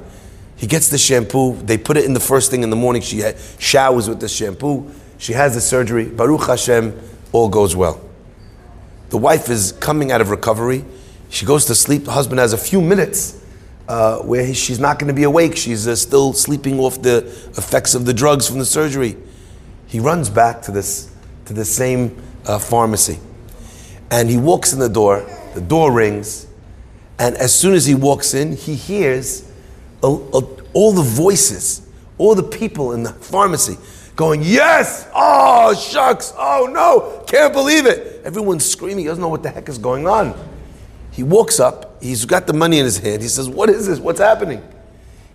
He 0.55 0.67
gets 0.67 0.89
the 0.89 0.99
shampoo. 0.99 1.55
They 1.55 1.79
put 1.79 1.97
it 1.97 2.05
in 2.05 2.13
the 2.13 2.19
first 2.19 2.51
thing 2.51 2.61
in 2.61 2.69
the 2.69 2.75
morning. 2.75 3.01
She 3.01 3.23
showers 3.57 4.07
with 4.07 4.19
the 4.19 4.29
shampoo. 4.29 4.91
She 5.17 5.33
has 5.33 5.55
the 5.55 5.61
surgery. 5.61 6.05
Baruch 6.05 6.45
Hashem, 6.45 6.99
all 7.31 7.49
goes 7.49 7.75
well. 7.75 7.99
The 9.09 9.17
wife 9.17 9.49
is 9.49 9.71
coming 9.73 10.11
out 10.11 10.21
of 10.21 10.29
recovery. 10.29 10.85
She 11.29 11.45
goes 11.45 11.65
to 11.65 11.75
sleep. 11.75 12.05
The 12.05 12.11
husband 12.11 12.39
has 12.39 12.53
a 12.53 12.57
few 12.57 12.81
minutes 12.81 13.40
uh, 13.87 14.19
where 14.19 14.45
he, 14.45 14.53
she's 14.53 14.79
not 14.79 14.99
going 14.99 15.07
to 15.07 15.13
be 15.13 15.23
awake. 15.23 15.55
She's 15.55 15.87
uh, 15.87 15.95
still 15.95 16.33
sleeping 16.33 16.79
off 16.79 17.01
the 17.01 17.25
effects 17.57 17.95
of 17.95 18.05
the 18.05 18.13
drugs 18.13 18.47
from 18.47 18.59
the 18.59 18.65
surgery. 18.65 19.17
He 19.87 19.99
runs 19.99 20.29
back 20.29 20.61
to 20.63 20.71
this 20.71 21.11
to 21.45 21.53
the 21.53 21.65
same 21.65 22.21
uh, 22.45 22.59
pharmacy, 22.59 23.19
and 24.09 24.29
he 24.29 24.37
walks 24.37 24.73
in 24.73 24.79
the 24.79 24.89
door. 24.89 25.25
The 25.53 25.61
door 25.61 25.91
rings, 25.91 26.47
and 27.19 27.35
as 27.35 27.53
soon 27.53 27.73
as 27.73 27.85
he 27.85 27.95
walks 27.95 28.33
in, 28.33 28.55
he 28.55 28.75
hears 28.75 29.51
a, 30.01 30.07
a, 30.07 30.41
all 30.73 30.93
the 30.93 31.03
voices, 31.03 31.87
all 32.17 32.35
the 32.35 32.43
people 32.43 32.93
in 32.93 33.03
the 33.03 33.11
pharmacy 33.11 33.77
going, 34.15 34.41
"Yes! 34.43 35.09
Oh 35.13 35.73
shucks! 35.73 36.33
Oh 36.37 36.69
no! 36.71 37.25
Can't 37.27 37.53
believe 37.53 37.85
it!" 37.85 38.21
Everyone's 38.23 38.65
screaming. 38.65 38.99
He 38.99 39.05
doesn't 39.05 39.21
know 39.21 39.29
what 39.29 39.43
the 39.43 39.49
heck 39.49 39.67
is 39.67 39.77
going 39.77 40.07
on. 40.07 40.33
He 41.11 41.23
walks 41.23 41.59
up, 41.59 41.90
he's 42.01 42.25
got 42.25 42.47
the 42.47 42.53
money 42.53 42.79
in 42.79 42.85
his 42.85 42.97
hand. 42.97 43.21
He 43.21 43.27
says, 43.27 43.47
What 43.47 43.69
is 43.69 43.87
this? 43.87 43.99
What's 43.99 44.19
happening? 44.19 44.63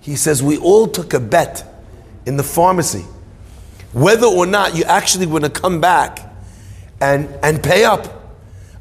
He 0.01 0.17
says, 0.17 0.43
We 0.43 0.59
all 0.59 0.87
took 0.87 1.15
a 1.15 1.21
bet 1.21 1.65
in 2.27 2.37
the 2.37 2.43
pharmacy 2.43 3.05
whether 3.97 4.27
or 4.27 4.45
not 4.45 4.77
you 4.77 4.85
actually 4.85 5.25
want 5.25 5.43
to 5.43 5.49
come 5.49 5.81
back 5.81 6.19
and, 7.01 7.29
and 7.43 7.63
pay 7.63 7.83
up. 7.83 8.05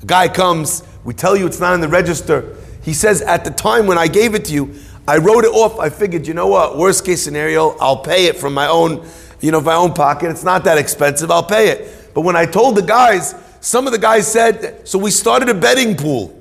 A 0.01 0.05
guy 0.05 0.27
comes, 0.27 0.83
we 1.05 1.13
tell 1.13 1.37
you 1.37 1.47
it's 1.47 1.61
not 1.61 1.73
in 1.73 1.79
the 1.79 1.87
register. 1.87 2.57
He 2.83 2.93
says, 2.93 3.21
At 3.21 3.45
the 3.45 3.51
time 3.51 3.87
when 3.87 3.97
I 3.97 4.07
gave 4.07 4.35
it 4.35 4.43
to 4.45 4.53
you, 4.53 4.75
I 5.07 5.17
wrote 5.17 5.45
it 5.45 5.53
off. 5.53 5.79
I 5.79 5.89
figured, 5.89 6.27
you 6.27 6.33
know 6.33 6.47
what, 6.47 6.77
worst 6.77 7.05
case 7.05 7.23
scenario, 7.23 7.77
I'll 7.77 7.99
pay 7.99 8.25
it 8.25 8.35
from 8.35 8.53
my 8.53 8.67
own, 8.67 9.07
you 9.39 9.51
know, 9.51 9.61
my 9.61 9.75
own 9.75 9.93
pocket. 9.93 10.31
It's 10.31 10.43
not 10.43 10.65
that 10.65 10.77
expensive, 10.77 11.31
I'll 11.31 11.43
pay 11.43 11.69
it. 11.69 12.11
But 12.13 12.21
when 12.21 12.35
I 12.35 12.45
told 12.45 12.75
the 12.75 12.81
guys, 12.81 13.35
some 13.61 13.87
of 13.87 13.93
the 13.93 13.99
guys 13.99 14.29
said, 14.29 14.85
so 14.85 14.99
we 14.99 15.11
started 15.11 15.47
a 15.47 15.53
betting 15.53 15.95
pool. 15.95 16.34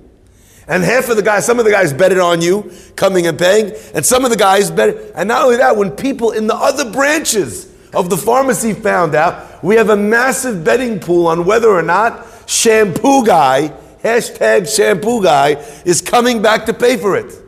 And 0.67 0.83
half 0.83 1.09
of 1.11 1.17
the 1.17 1.23
guys, 1.23 1.45
some 1.45 1.59
of 1.59 1.65
the 1.65 1.71
guys 1.71 1.93
betted 1.93 2.19
on 2.19 2.41
you 2.41 2.73
coming 2.97 3.27
and 3.27 3.39
paying, 3.39 3.73
and 3.95 4.05
some 4.05 4.25
of 4.25 4.31
the 4.31 4.37
guys 4.37 4.71
bet. 4.71 5.13
And 5.15 5.29
not 5.29 5.43
only 5.43 5.57
that, 5.59 5.77
when 5.77 5.91
people 5.91 6.31
in 6.31 6.47
the 6.47 6.55
other 6.55 6.91
branches 6.91 7.71
of 7.93 8.09
the 8.09 8.17
pharmacy 8.17 8.73
found 8.73 9.15
out, 9.15 9.63
we 9.63 9.77
have 9.77 9.91
a 9.91 9.97
massive 9.97 10.65
betting 10.65 11.01
pool 11.01 11.27
on 11.27 11.45
whether 11.45 11.69
or 11.69 11.83
not 11.83 12.27
shampoo 12.47 13.27
guy, 13.27 13.73
hashtag 14.03 14.75
shampoo 14.75 15.23
guy, 15.23 15.51
is 15.85 16.01
coming 16.01 16.41
back 16.41 16.67
to 16.67 16.75
pay 16.75 16.97
for 16.97 17.17
it. 17.17 17.41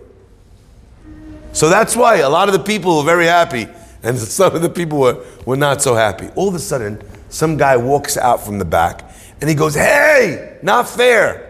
So 1.52 1.70
that's 1.70 1.96
why 1.96 2.16
a 2.16 2.28
lot 2.28 2.48
of 2.48 2.52
the 2.52 2.62
people 2.62 2.98
were 2.98 3.04
very 3.04 3.26
happy, 3.26 3.66
and 4.02 4.18
some 4.18 4.54
of 4.54 4.60
the 4.60 4.68
people 4.68 4.98
were, 4.98 5.24
were 5.46 5.56
not 5.56 5.80
so 5.80 5.94
happy. 5.94 6.28
All 6.34 6.48
of 6.48 6.54
a 6.54 6.58
sudden, 6.58 7.00
some 7.30 7.56
guy 7.56 7.78
walks 7.78 8.18
out 8.18 8.44
from 8.44 8.58
the 8.58 8.64
back 8.64 9.10
and 9.40 9.50
he 9.50 9.56
goes, 9.56 9.74
Hey, 9.74 10.58
not 10.62 10.88
fair 10.88 11.45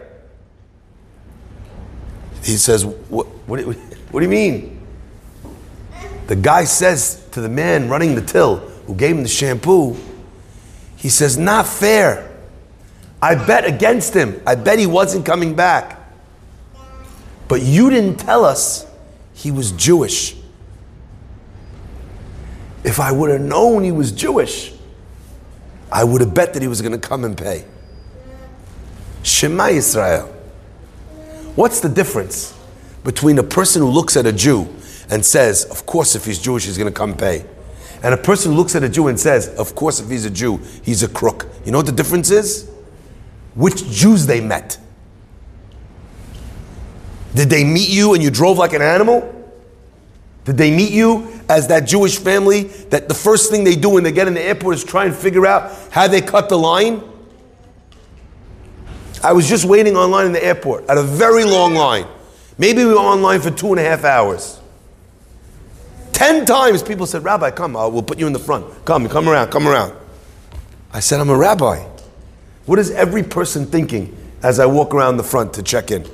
he 2.47 2.57
says, 2.57 2.85
what, 2.85 3.27
what, 3.47 3.61
what 3.61 4.21
do 4.21 4.23
you 4.23 4.31
mean? 4.31 4.81
The 6.27 6.37
guy 6.37 6.65
says 6.65 7.27
to 7.33 7.41
the 7.41 7.49
man 7.49 7.89
running 7.89 8.15
the 8.15 8.23
till 8.23 8.57
who 8.87 8.95
gave 8.95 9.17
him 9.17 9.23
the 9.23 9.29
shampoo, 9.29 9.97
he 10.97 11.09
says, 11.09 11.39
Not 11.39 11.67
fair. 11.67 12.33
I 13.23 13.35
bet 13.35 13.65
against 13.65 14.15
him. 14.15 14.41
I 14.47 14.55
bet 14.55 14.79
he 14.79 14.87
wasn't 14.87 15.25
coming 15.25 15.55
back. 15.55 15.99
But 17.49 17.63
you 17.63 17.91
didn't 17.91 18.19
tell 18.19 18.45
us 18.45 18.87
he 19.35 19.51
was 19.51 19.73
Jewish. 19.73 20.37
If 22.85 23.01
I 23.01 23.11
would 23.13 23.31
have 23.31 23.41
known 23.41 23.83
he 23.83 23.93
was 23.93 24.13
Jewish, 24.13 24.73
I 25.91 26.05
would 26.05 26.21
have 26.21 26.35
bet 26.35 26.55
that 26.55 26.63
he 26.63 26.69
was 26.69 26.83
going 26.83 26.93
to 26.93 26.99
come 26.99 27.25
and 27.25 27.37
pay. 27.37 27.65
Shema 29.23 29.69
Israel. 29.69 30.36
What's 31.57 31.81
the 31.81 31.89
difference 31.89 32.55
between 33.03 33.39
a 33.39 33.43
person 33.43 33.83
who 33.83 33.89
looks 33.89 34.17
at 34.17 34.27
a 34.27 34.33
Jew 34.33 34.69
and 35.11 35.25
says, 35.25 35.65
of 35.65 35.87
course, 35.87 36.15
if 36.15 36.27
he's 36.27 36.39
Jewish, 36.39 36.67
he's 36.67 36.77
going 36.77 36.93
to 36.93 36.97
come 36.97 37.17
pay, 37.17 37.47
and 38.03 38.13
a 38.13 38.17
person 38.17 38.53
who 38.53 38.59
looks 38.59 38.77
at 38.77 38.83
a 38.83 38.89
Jew 38.89 39.09
and 39.09 39.19
says, 39.19 39.49
of 39.57 39.75
course, 39.75 39.99
if 39.99 40.11
he's 40.11 40.27
a 40.27 40.31
Jew, 40.31 40.61
he's 40.83 41.03
a 41.03 41.09
crook? 41.09 41.47
You 41.65 41.73
know 41.73 41.79
what 41.79 41.87
the 41.87 41.93
difference 41.93 42.31
is? 42.31 42.71
Which 43.55 43.89
Jews 43.91 44.27
they 44.27 44.41
met. 44.41 44.79
Did 47.35 47.49
they 47.49 47.65
meet 47.65 47.89
you 47.89 48.15
and 48.15 48.23
you 48.23 48.31
drove 48.31 48.59
like 48.59 48.75
an 48.75 48.83
animal? 48.83 49.33
Did 50.45 50.59
they 50.59 50.71
meet 50.71 50.93
you 50.93 51.41
as 51.49 51.69
that 51.69 51.81
Jewish 51.81 52.19
family 52.19 52.65
that 52.91 53.09
the 53.09 53.15
first 53.15 53.51
thing 53.51 53.65
they 53.65 53.77
do 53.77 53.91
when 53.91 54.05
they 54.05 54.13
get 54.13 54.29
in 54.29 54.35
the 54.35 54.43
airport 54.43 54.77
is 54.77 54.85
try 54.85 55.07
and 55.07 55.15
figure 55.15 55.47
out 55.47 55.73
how 55.91 56.07
they 56.07 56.21
cut 56.21 56.49
the 56.49 56.59
line? 56.59 57.03
I 59.23 59.33
was 59.33 59.49
just 59.49 59.65
waiting 59.65 59.97
online 59.97 60.27
in 60.27 60.33
the 60.33 60.45
airport 60.45 60.89
at 60.89 60.99
a 60.99 61.03
very 61.03 61.45
long 61.45 61.75
line. 61.75 62.07
Maybe 62.59 62.85
we 62.85 62.93
were 62.93 62.99
online 62.99 63.41
for 63.41 63.51
two 63.51 63.71
and 63.71 63.81
a 63.81 63.83
half 63.83 64.05
hours. 64.05 64.61
Ten 66.13 66.47
times 66.47 66.83
people 66.83 67.07
said, 67.07 67.25
Rabbi, 67.25 67.51
come, 67.51 67.77
uh, 67.77 67.89
we'll 67.89 68.03
put 68.03 68.19
you 68.19 68.27
in 68.27 68.33
the 68.33 68.39
front. 68.39 68.67
Come, 68.85 69.09
come 69.09 69.29
around, 69.29 69.51
come 69.51 69.69
around. 69.69 69.95
I 70.93 71.01
said, 71.01 71.21
I'm 71.21 71.29
a 71.29 71.37
rabbi. 71.37 71.85
What 72.65 72.79
is 72.79 72.91
every 72.91 73.23
person 73.23 73.67
thinking 73.67 74.17
as 74.43 74.59
I 74.59 74.67
walk 74.67 74.95
around 74.95 75.19
the 75.19 75.23
front 75.23 75.53
to 75.55 75.63
check 75.63 75.91
in? 75.91 76.07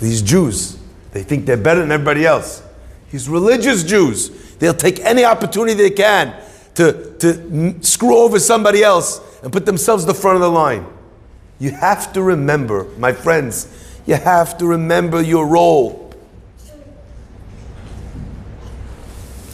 These 0.00 0.20
Jews, 0.22 0.78
they 1.12 1.22
think 1.22 1.46
they're 1.46 1.56
better 1.56 1.80
than 1.80 1.90
everybody 1.90 2.26
else. 2.26 2.62
These 3.10 3.28
religious 3.28 3.82
Jews, 3.82 4.28
they'll 4.56 4.74
take 4.74 5.00
any 5.00 5.24
opportunity 5.24 5.74
they 5.74 5.90
can 5.90 6.38
to, 6.74 7.16
to 7.18 7.82
screw 7.82 8.18
over 8.18 8.38
somebody 8.38 8.82
else 8.82 9.20
and 9.42 9.50
put 9.52 9.64
themselves 9.64 10.04
the 10.04 10.14
front 10.14 10.36
of 10.36 10.42
the 10.42 10.50
line. 10.50 10.86
You 11.58 11.70
have 11.70 12.12
to 12.12 12.22
remember, 12.22 12.84
my 12.98 13.12
friends, 13.12 13.68
you 14.06 14.14
have 14.14 14.58
to 14.58 14.66
remember 14.66 15.22
your 15.22 15.46
role. 15.46 16.12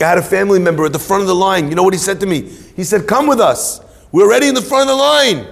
I 0.00 0.04
had 0.04 0.18
a 0.18 0.22
family 0.22 0.58
member 0.58 0.84
at 0.84 0.92
the 0.92 0.98
front 0.98 1.22
of 1.22 1.28
the 1.28 1.34
line. 1.34 1.68
You 1.68 1.76
know 1.76 1.84
what 1.84 1.94
he 1.94 1.98
said 1.98 2.18
to 2.20 2.26
me? 2.26 2.42
He 2.74 2.82
said, 2.82 3.06
Come 3.06 3.26
with 3.26 3.40
us. 3.40 3.80
We're 4.10 4.24
already 4.24 4.48
in 4.48 4.54
the 4.54 4.62
front 4.62 4.82
of 4.82 4.96
the 4.96 5.00
line. 5.00 5.46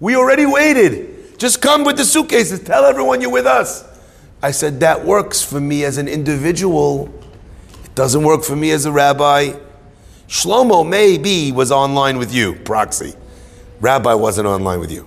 We 0.00 0.16
already 0.16 0.46
waited. 0.46 1.38
Just 1.38 1.60
come 1.60 1.84
with 1.84 1.96
the 1.96 2.04
suitcases. 2.04 2.60
Tell 2.60 2.84
everyone 2.84 3.20
you're 3.20 3.30
with 3.30 3.46
us. 3.46 3.84
I 4.42 4.52
said, 4.52 4.80
That 4.80 5.04
works 5.04 5.42
for 5.42 5.60
me 5.60 5.84
as 5.84 5.98
an 5.98 6.08
individual. 6.08 7.12
It 7.84 7.94
doesn't 7.94 8.22
work 8.22 8.42
for 8.42 8.56
me 8.56 8.70
as 8.70 8.86
a 8.86 8.92
rabbi. 8.92 9.52
Shlomo 10.28 10.88
maybe 10.88 11.52
was 11.52 11.70
online 11.70 12.16
with 12.16 12.32
you, 12.32 12.54
proxy. 12.54 13.14
Rabbi 13.80 14.14
wasn't 14.14 14.46
online 14.46 14.80
with 14.80 14.92
you. 14.92 15.06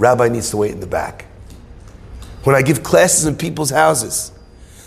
Rabbi 0.00 0.28
needs 0.28 0.48
to 0.50 0.56
wait 0.56 0.72
in 0.72 0.80
the 0.80 0.86
back. 0.86 1.26
When 2.44 2.56
I 2.56 2.62
give 2.62 2.82
classes 2.82 3.26
in 3.26 3.36
people's 3.36 3.68
houses, 3.68 4.32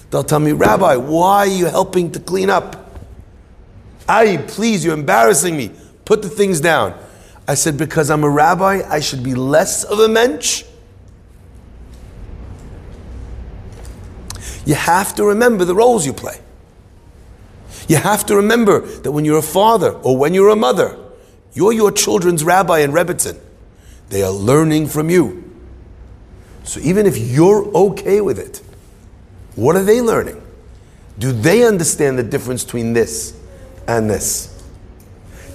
they'll 0.10 0.23
tell 0.23 0.39
me, 0.39 0.54
Rabbi, 0.54 0.95
why 0.95 1.38
are 1.38 1.45
you 1.45 1.67
helping 1.67 2.12
to 2.13 2.19
clean 2.19 2.49
up? 2.49 2.99
I 4.10 4.38
please, 4.47 4.84
you're 4.84 4.95
embarrassing 4.95 5.56
me. 5.56 5.69
Put 6.04 6.23
the 6.23 6.30
things 6.30 6.60
down. 6.60 6.99
I 7.47 7.54
said, 7.54 7.78
because 7.78 8.10
I'm 8.10 8.23
a 8.23 8.30
rabbi, 8.30 8.82
I 8.89 9.02
should 9.02 9.21
be 9.21 9.36
less 9.36 9.84
of 9.84 9.99
a 9.99 10.08
mensch. 10.08 10.63
You 14.65 14.73
have 14.73 15.13
to 15.15 15.26
remember 15.26 15.63
the 15.63 15.76
roles 15.76 16.08
you 16.08 16.13
play. 16.13 16.39
You 17.88 17.97
have 17.97 18.26
to 18.28 18.36
remember 18.36 18.80
that 18.80 19.12
when 19.12 19.26
you're 19.26 19.38
a 19.38 19.43
father 19.43 19.91
or 19.91 20.17
when 20.17 20.34
you're 20.34 20.49
a 20.49 20.56
mother, 20.56 20.97
you're 21.54 21.73
your 21.73 21.91
children's 21.91 22.43
rabbi 22.43 22.80
in 22.80 22.91
Rebbitzin. 22.91 23.39
They 24.13 24.21
are 24.21 24.32
learning 24.32 24.89
from 24.89 25.10
you. 25.10 25.43
So 26.63 26.80
even 26.82 27.08
if 27.08 27.17
you're 27.17 27.65
okay 27.76 28.21
with 28.21 28.38
it, 28.38 28.62
what 29.56 29.76
are 29.76 29.82
they 29.82 30.02
learning? 30.02 30.39
Do 31.17 31.32
they 31.32 31.65
understand 31.65 32.19
the 32.19 32.23
difference 32.23 32.63
between 32.63 32.93
this 32.93 33.36
and 33.88 34.08
this? 34.08 34.63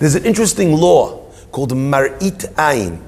There's 0.00 0.16
an 0.16 0.24
interesting 0.24 0.72
law 0.72 1.30
called 1.52 1.70
Mar'it 1.70 2.52
Ayin. 2.56 3.00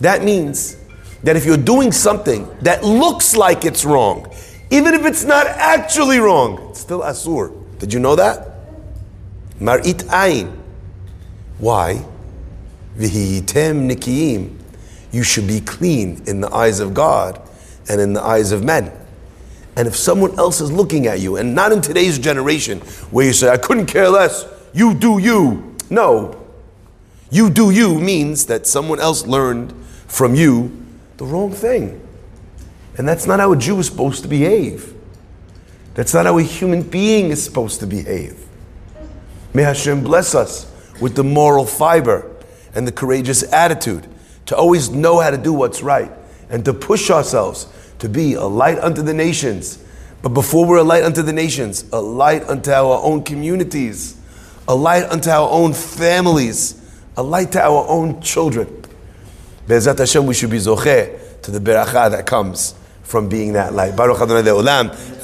That 0.00 0.24
means 0.24 0.76
that 1.22 1.36
if 1.36 1.46
you're 1.46 1.56
doing 1.56 1.92
something 1.92 2.52
that 2.62 2.82
looks 2.82 3.36
like 3.36 3.64
it's 3.64 3.84
wrong, 3.84 4.26
even 4.72 4.94
if 4.94 5.06
it's 5.06 5.22
not 5.22 5.46
actually 5.46 6.18
wrong, 6.18 6.70
it's 6.70 6.80
still 6.80 7.02
Asur. 7.02 7.54
Did 7.78 7.92
you 7.92 8.00
know 8.00 8.16
that? 8.16 8.56
Mar'it 9.60 10.02
Ayin. 10.08 10.52
Why? 11.58 12.04
Vihitem 12.98 13.88
Nikiyim. 13.88 14.56
You 15.12 15.22
should 15.22 15.46
be 15.46 15.60
clean 15.60 16.22
in 16.26 16.40
the 16.40 16.52
eyes 16.54 16.80
of 16.80 16.94
God 16.94 17.40
and 17.88 18.00
in 18.00 18.12
the 18.12 18.22
eyes 18.22 18.52
of 18.52 18.62
men. 18.62 18.92
And 19.76 19.88
if 19.88 19.96
someone 19.96 20.38
else 20.38 20.60
is 20.60 20.70
looking 20.70 21.06
at 21.06 21.20
you, 21.20 21.36
and 21.36 21.54
not 21.54 21.72
in 21.72 21.80
today's 21.80 22.18
generation 22.18 22.80
where 23.10 23.26
you 23.26 23.32
say, 23.32 23.48
I 23.48 23.56
couldn't 23.56 23.86
care 23.86 24.08
less, 24.08 24.44
you 24.72 24.94
do 24.94 25.18
you. 25.18 25.76
No. 25.88 26.44
You 27.30 27.50
do 27.50 27.70
you 27.70 27.98
means 27.98 28.46
that 28.46 28.66
someone 28.66 29.00
else 29.00 29.26
learned 29.26 29.72
from 30.06 30.34
you 30.34 30.84
the 31.16 31.24
wrong 31.24 31.52
thing. 31.52 32.06
And 32.98 33.08
that's 33.08 33.26
not 33.26 33.40
how 33.40 33.52
a 33.52 33.56
Jew 33.56 33.78
is 33.78 33.86
supposed 33.86 34.22
to 34.22 34.28
behave. 34.28 34.94
That's 35.94 36.12
not 36.12 36.26
how 36.26 36.38
a 36.38 36.42
human 36.42 36.82
being 36.82 37.30
is 37.30 37.42
supposed 37.42 37.80
to 37.80 37.86
behave. 37.86 38.44
May 39.54 39.62
Hashem 39.62 40.02
bless 40.02 40.34
us 40.34 40.70
with 41.00 41.14
the 41.14 41.24
moral 41.24 41.66
fiber 41.66 42.30
and 42.74 42.86
the 42.86 42.92
courageous 42.92 43.42
attitude 43.52 44.06
to 44.50 44.56
always 44.56 44.90
know 44.90 45.20
how 45.20 45.30
to 45.30 45.38
do 45.38 45.52
what's 45.52 45.80
right 45.80 46.10
and 46.48 46.64
to 46.64 46.74
push 46.74 47.08
ourselves 47.08 47.68
to 48.00 48.08
be 48.08 48.34
a 48.34 48.42
light 48.42 48.80
unto 48.80 49.00
the 49.00 49.14
nations. 49.14 49.78
But 50.22 50.30
before 50.30 50.66
we're 50.66 50.78
a 50.78 50.82
light 50.82 51.04
unto 51.04 51.22
the 51.22 51.32
nations, 51.32 51.84
a 51.92 52.00
light 52.00 52.42
unto 52.48 52.72
our 52.72 53.00
own 53.00 53.22
communities, 53.22 54.16
a 54.66 54.74
light 54.74 55.04
unto 55.04 55.30
our 55.30 55.48
own 55.48 55.72
families, 55.72 56.82
a 57.16 57.22
light 57.22 57.52
to 57.52 57.62
our 57.62 57.86
own 57.86 58.20
children. 58.22 58.66
Be'ezrat 59.68 60.00
Hashem, 60.00 60.26
we 60.26 60.34
should 60.34 60.50
be 60.50 60.58
zocheh 60.58 61.42
to 61.42 61.52
the 61.52 61.60
beracha 61.60 62.10
that 62.10 62.26
comes 62.26 62.74
from 63.04 63.28
being 63.28 63.52
that 63.52 63.72
light. 63.72 63.94
Baruch 63.94 64.20
Adonai 64.20 64.42
Le'olam. 64.50 65.22